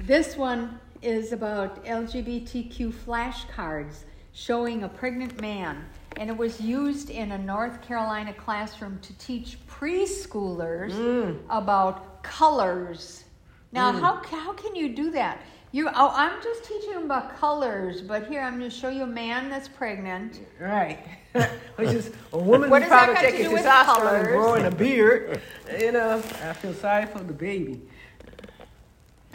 this 0.00 0.36
one 0.36 0.80
is 1.02 1.32
about 1.32 1.84
LGBTQ 1.84 2.92
flashcards 2.92 4.04
showing 4.40 4.84
a 4.84 4.88
pregnant 4.88 5.38
man, 5.40 5.84
and 6.16 6.30
it 6.30 6.36
was 6.36 6.60
used 6.60 7.10
in 7.10 7.32
a 7.32 7.38
North 7.38 7.82
Carolina 7.82 8.32
classroom 8.32 8.98
to 9.00 9.12
teach 9.18 9.58
preschoolers 9.68 10.92
mm. 10.92 11.38
about 11.50 12.22
colors. 12.22 13.24
Now, 13.72 13.92
mm. 13.92 14.00
how 14.00 14.22
how 14.24 14.52
can 14.54 14.74
you 14.74 14.94
do 14.94 15.10
that? 15.10 15.40
You 15.72 15.88
oh, 15.94 16.12
I'm 16.14 16.42
just 16.42 16.64
teaching 16.64 16.94
them 16.94 17.04
about 17.04 17.38
colors, 17.38 18.00
but 18.00 18.26
here 18.28 18.40
I'm 18.40 18.58
going 18.58 18.68
to 18.68 18.76
show 18.76 18.88
you 18.88 19.02
a 19.02 19.06
man 19.06 19.50
that's 19.50 19.68
pregnant. 19.68 20.40
Right. 20.58 20.98
Which 21.76 21.90
is 21.90 22.10
a 22.32 22.38
woman 22.38 22.70
What 22.70 22.82
who's 22.82 22.90
does 22.90 22.98
that 22.98 23.04
probably 23.04 23.22
to 23.22 23.30
taking 23.30 23.50
do 23.50 23.54
with 23.54 23.66
and 23.66 24.26
growing 24.26 24.64
a 24.64 24.70
beard. 24.70 25.40
You 25.78 25.92
know, 25.92 26.16
I 26.16 26.52
feel 26.54 26.74
sorry 26.74 27.06
for 27.06 27.20
the 27.20 27.32
baby. 27.32 27.80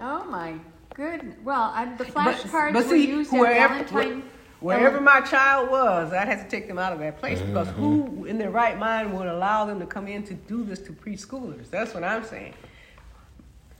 Oh 0.01 0.25
my 0.25 0.55
goodness! 0.93 1.37
Well, 1.45 1.71
I, 1.73 1.85
the 1.95 2.03
flashcards 2.03 2.73
were 2.73 2.93
used 2.93 3.33
at 3.33 3.39
wherever, 3.39 3.83
Valentine. 3.85 4.23
Wherever 4.65 4.99
my 4.99 5.21
child 5.21 5.69
was, 5.69 6.11
I'd 6.11 6.27
have 6.27 6.43
to 6.43 6.49
take 6.49 6.67
them 6.67 6.79
out 6.79 6.91
of 6.91 6.99
that 6.99 7.19
place 7.19 7.39
mm-hmm. 7.39 7.53
because 7.53 7.67
Mm-hmm. 7.67 7.81
who 7.81 8.25
in 8.25 8.37
their 8.37 8.49
right 8.49 8.77
mind 8.77 9.13
would 9.15 9.27
allow 9.27 9.65
them 9.65 9.79
to 9.79 9.85
come 9.85 10.07
in 10.07 10.23
to 10.23 10.33
do 10.33 10.63
this 10.63 10.79
to 10.79 10.91
preschoolers? 10.91 11.69
That's 11.69 11.93
what 11.93 12.03
I'm 12.03 12.23
saying. 12.23 12.53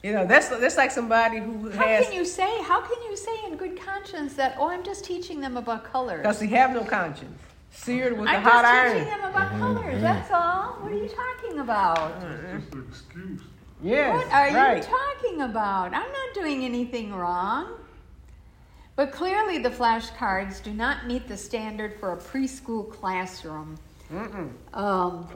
You 0.03 0.11
know, 0.13 0.25
that's 0.27 0.49
that's 0.49 0.77
like 0.77 0.91
somebody 0.91 1.39
who 1.39 1.71
How 1.71 1.87
has 1.87 2.05
can 2.05 2.13
you 2.13 2.25
say? 2.25 2.61
How 2.63 2.79
can 2.81 3.01
you 3.09 3.17
say 3.17 3.35
in 3.47 3.57
good 3.57 3.79
conscience 3.79 4.35
that? 4.35 4.55
Oh, 4.59 4.69
I'm 4.69 4.83
just 4.83 5.03
teaching 5.03 5.41
them 5.41 5.57
about 5.57 5.83
colors. 5.83 6.21
because 6.21 6.39
they 6.39 6.47
have 6.47 6.71
no 6.73 6.83
conscience, 6.83 7.39
seared 7.71 8.13
with 8.19 8.29
I'm 8.29 8.35
a 8.35 8.41
hot 8.41 8.61
just 8.63 8.73
iron. 8.73 8.93
teaching 8.93 9.09
them 9.09 9.29
about 9.31 9.47
mm-hmm. 9.49 9.59
colors. 9.59 9.93
Mm-hmm. 9.93 10.01
That's 10.03 10.31
all. 10.31 10.63
What 10.81 10.91
are 10.91 11.01
you 11.05 11.09
talking 11.09 11.59
about? 11.59 12.21
Just 12.21 12.73
an 12.73 12.85
excuse. 12.87 13.41
Yes, 13.81 14.15
What 14.15 14.31
are 14.31 14.53
right. 14.53 14.77
you 14.77 14.83
talking 14.83 15.41
about? 15.41 15.87
I'm 15.93 16.11
not 16.19 16.33
doing 16.33 16.63
anything 16.63 17.13
wrong. 17.13 17.73
But 18.95 19.11
clearly, 19.11 19.57
the 19.57 19.69
flashcards 19.69 20.63
do 20.63 20.73
not 20.73 21.05
meet 21.05 21.27
the 21.27 21.35
standard 21.35 21.99
for 21.99 22.13
a 22.13 22.17
preschool 22.17 22.89
classroom. 22.89 23.77
Um, 24.73 25.27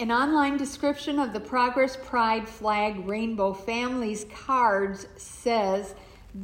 an 0.00 0.12
online 0.12 0.58
description 0.58 1.18
of 1.18 1.32
the 1.32 1.40
Progress 1.40 1.96
Pride 2.04 2.46
Flag 2.46 3.08
Rainbow 3.08 3.54
Families 3.54 4.26
cards 4.34 5.06
says 5.16 5.94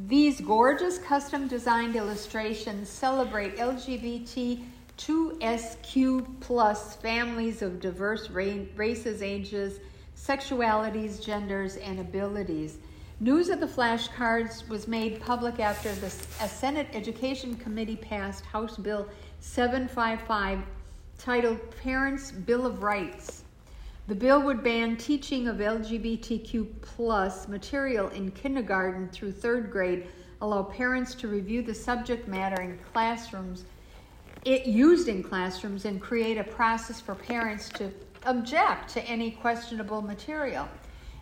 these 0.07 0.41
gorgeous 0.41 0.97
custom 0.97 1.47
designed 1.47 1.95
illustrations 1.95 2.89
celebrate 2.89 3.57
LGBT2SQ 3.57 6.25
plus 6.39 6.95
families 6.95 7.61
of 7.61 7.79
diverse 7.79 8.31
ra- 8.31 8.65
races, 8.75 9.21
ages, 9.21 9.79
sexualities, 10.17 11.23
genders, 11.23 11.75
and 11.75 11.99
abilities. 11.99 12.79
News 13.23 13.47
of 13.47 13.61
the 13.61 13.65
flashcards 13.65 14.67
was 14.67 14.85
made 14.85 15.21
public 15.21 15.57
after 15.57 15.95
the 15.95 16.07
a 16.41 16.49
Senate 16.49 16.89
Education 16.91 17.55
Committee 17.55 17.95
passed 17.95 18.43
House 18.43 18.75
Bill 18.75 19.07
755 19.39 20.59
titled 21.17 21.57
Parents' 21.81 22.33
Bill 22.33 22.65
of 22.65 22.83
Rights. 22.83 23.45
The 24.09 24.15
bill 24.15 24.41
would 24.41 24.61
ban 24.61 24.97
teaching 24.97 25.47
of 25.47 25.59
LGBTQ 25.59 26.67
plus 26.81 27.47
material 27.47 28.09
in 28.09 28.29
kindergarten 28.31 29.07
through 29.07 29.31
third 29.31 29.71
grade, 29.71 30.07
allow 30.41 30.63
parents 30.63 31.15
to 31.15 31.29
review 31.29 31.61
the 31.61 31.73
subject 31.73 32.27
matter 32.27 32.61
in 32.61 32.77
classrooms, 32.91 33.63
it 34.43 34.65
used 34.65 35.07
in 35.07 35.23
classrooms, 35.23 35.85
and 35.85 36.01
create 36.01 36.37
a 36.37 36.43
process 36.43 36.99
for 36.99 37.15
parents 37.15 37.69
to 37.69 37.89
object 38.25 38.89
to 38.89 39.01
any 39.05 39.31
questionable 39.31 40.01
material. 40.01 40.67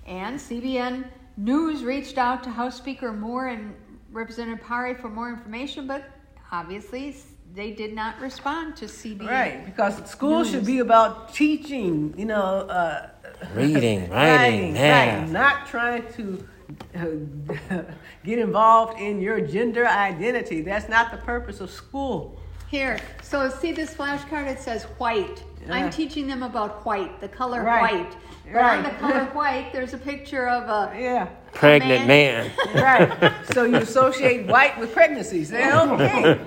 And 0.08 0.40
CBN 0.40 1.06
News 1.46 1.84
reached 1.84 2.20
out 2.20 2.44
to 2.44 2.52
House 2.52 2.78
Speaker 2.78 3.12
Moore 3.12 3.48
and 3.48 3.74
Representative 4.12 4.64
Paré 4.64 5.00
for 5.00 5.10
more 5.10 5.28
information, 5.28 5.88
but 5.88 6.04
obviously 6.52 7.16
they 7.56 7.72
did 7.72 7.96
not 7.96 8.20
respond 8.22 8.76
to 8.78 8.86
CBN. 8.86 9.28
Right, 9.28 9.66
because 9.66 10.08
school 10.08 10.44
should 10.44 10.68
be 10.68 10.80
about 10.80 11.34
teaching, 11.34 12.14
you 12.16 12.26
know, 12.26 12.68
uh, 12.70 13.10
Reading, 13.56 14.08
writing, 14.12 14.74
math. 14.74 15.20
right, 15.24 15.30
not 15.32 15.66
trying 15.66 16.04
to 16.14 16.48
uh, 16.96 17.82
get 18.24 18.38
involved 18.38 19.00
in 19.02 19.20
your 19.20 19.42
gender 19.42 19.88
identity. 19.88 20.62
That's 20.62 20.88
not 20.90 21.10
the 21.10 21.18
purpose 21.18 21.60
of 21.60 21.72
school. 21.72 22.40
Here, 22.70 23.00
so 23.24 23.50
see 23.50 23.72
this 23.72 23.96
flashcard? 23.96 24.46
It 24.48 24.60
says 24.60 24.84
white. 25.00 25.44
Yeah. 25.66 25.74
I'm 25.74 25.90
teaching 25.90 26.28
them 26.28 26.44
about 26.44 26.86
white, 26.86 27.20
the 27.20 27.28
color 27.28 27.64
Right. 27.64 28.06
white. 28.06 28.16
But 28.52 28.62
on 28.64 28.84
the 28.84 28.90
color 28.92 29.26
white, 29.34 29.72
there's 29.74 29.94
a 29.94 29.98
picture 29.98 30.48
of 30.48 30.64
a 30.70 31.00
Yeah, 31.00 31.28
Pregnant 31.54 32.08
man. 32.08 32.52
man. 32.74 32.76
right. 33.22 33.34
so 33.54 33.64
you 33.64 33.76
associate 33.78 34.48
white 34.48 34.78
with 34.80 34.94
pregnancies. 34.94 35.50
Then, 35.50 35.90
okay. 35.92 36.40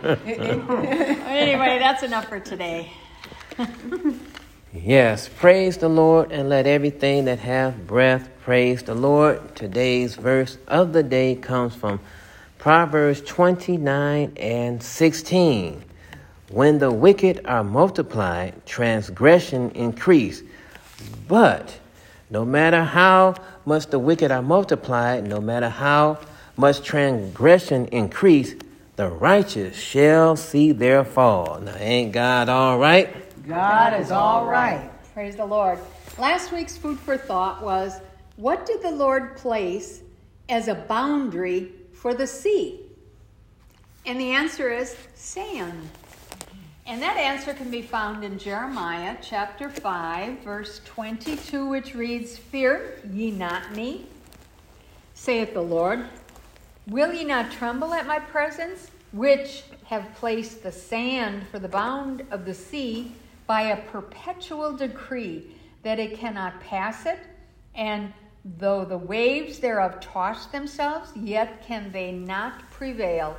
Anyway, 1.27 1.79
that's 1.79 2.03
enough 2.03 2.29
for 2.29 2.41
today. 2.41 2.91
Yes, 4.73 5.29
praise 5.29 5.77
the 5.77 5.89
Lord 5.89 6.33
and 6.33 6.49
let 6.49 6.67
everything 6.67 7.27
that 7.27 7.39
hath 7.39 7.77
breath 7.87 8.29
praise 8.43 8.83
the 8.83 8.95
Lord. 8.95 9.55
Today's 9.55 10.17
verse 10.17 10.59
of 10.67 10.93
the 10.93 11.03
day 11.03 11.37
comes 11.37 11.75
from 11.75 12.01
Proverbs 12.59 13.21
29 13.21 14.33
and 14.37 14.83
16. 14.83 15.85
When 16.51 16.79
the 16.79 16.91
wicked 16.91 17.43
are 17.47 17.63
multiplied, 17.63 18.67
transgression 18.67 19.71
increase. 19.73 20.43
But 21.29 21.79
no 22.35 22.45
matter 22.45 22.83
how 22.83 23.37
much 23.65 23.87
the 23.87 23.99
wicked 24.01 24.33
are 24.33 24.43
multiplied, 24.43 25.25
no 25.25 25.41
matter 25.41 25.69
how 25.69 26.19
much 26.57 26.83
transgression 26.83 27.87
increase, 27.93 28.57
the 28.97 29.09
righteous 29.09 29.79
shall 29.79 30.35
see 30.35 30.73
their 30.73 31.05
fall. 31.05 31.61
Now, 31.61 31.77
ain't 31.77 32.11
God 32.11 32.49
all 32.49 32.81
right? 32.81 33.09
God 33.47 34.01
is 34.01 34.11
all 34.11 34.47
right. 34.47 34.91
Praise 35.15 35.37
the 35.37 35.47
Lord. 35.47 35.79
Last 36.19 36.51
week's 36.51 36.77
food 36.77 36.99
for 36.99 37.17
thought 37.17 37.63
was 37.63 38.01
what 38.35 38.67
did 38.67 38.83
the 38.83 38.91
Lord 38.91 39.37
place 39.37 40.03
as 40.49 40.67
a 40.67 40.75
boundary 40.75 41.71
for 41.93 42.15
the 42.15 42.27
sea? 42.27 42.81
And 44.07 44.21
the 44.21 44.33
answer 44.33 44.73
is 44.73 44.97
sand. 45.15 45.89
And 46.87 47.01
that 47.01 47.17
answer 47.17 47.55
can 47.55 47.71
be 47.71 47.81
found 47.81 48.25
in 48.25 48.39
Jeremiah 48.39 49.17
chapter 49.23 49.71
5, 49.71 50.41
verse 50.41 50.83
22, 50.85 51.67
which 51.67 51.95
reads 51.95 52.37
Fear 52.37 53.01
ye 53.11 53.31
not 53.31 53.75
me, 53.75 54.07
saith 55.15 55.55
the 55.55 55.63
Lord. 55.63 56.05
Will 56.87 57.11
ye 57.15 57.25
not 57.25 57.51
tremble 57.51 57.95
at 57.95 58.07
my 58.07 58.19
presence, 58.19 58.91
which 59.13 59.65
have 59.85 60.15
placed 60.17 60.63
the 60.63 60.73
sand 60.73 61.47
for 61.49 61.59
the 61.59 61.69
bound 61.69 62.27
of 62.31 62.45
the 62.45 62.53
sea 62.53 63.13
by 63.47 63.63
a 63.63 63.83
perpetual 63.91 64.77
decree 64.77 65.47
that 65.85 65.99
it 65.99 66.19
cannot 66.19 66.61
pass 66.61 67.07
it, 67.07 67.21
and 67.75 68.13
though 68.59 68.85
the 68.85 68.99
waves 68.99 69.59
thereof 69.59 70.01
toss 70.01 70.47
themselves, 70.47 71.11
yet 71.17 71.67
can 71.67 71.91
they 71.93 72.13
not 72.13 72.71
prevail. 72.71 73.39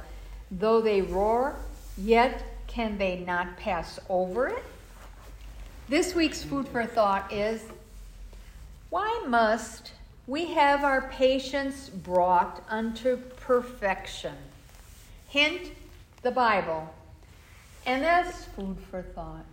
Though 0.49 0.81
they 0.81 1.03
roar, 1.03 1.57
yet 1.95 2.43
can 2.75 2.97
they 2.97 3.19
not 3.19 3.55
pass 3.55 4.01
over 4.09 4.49
it? 4.49 4.63
This 5.87 6.13
week's 6.13 6.43
food 6.43 6.67
for 6.67 6.85
thought 6.85 7.31
is 7.31 7.63
why 8.89 9.23
must 9.29 9.93
we 10.27 10.47
have 10.47 10.83
our 10.83 11.09
patience 11.09 11.87
brought 11.87 12.61
unto 12.67 13.15
perfection? 13.15 14.35
Hint 15.29 15.71
the 16.21 16.31
Bible. 16.31 16.93
And 17.85 18.03
that's 18.03 18.43
food 18.43 18.75
for 18.91 19.03
thought. 19.03 19.45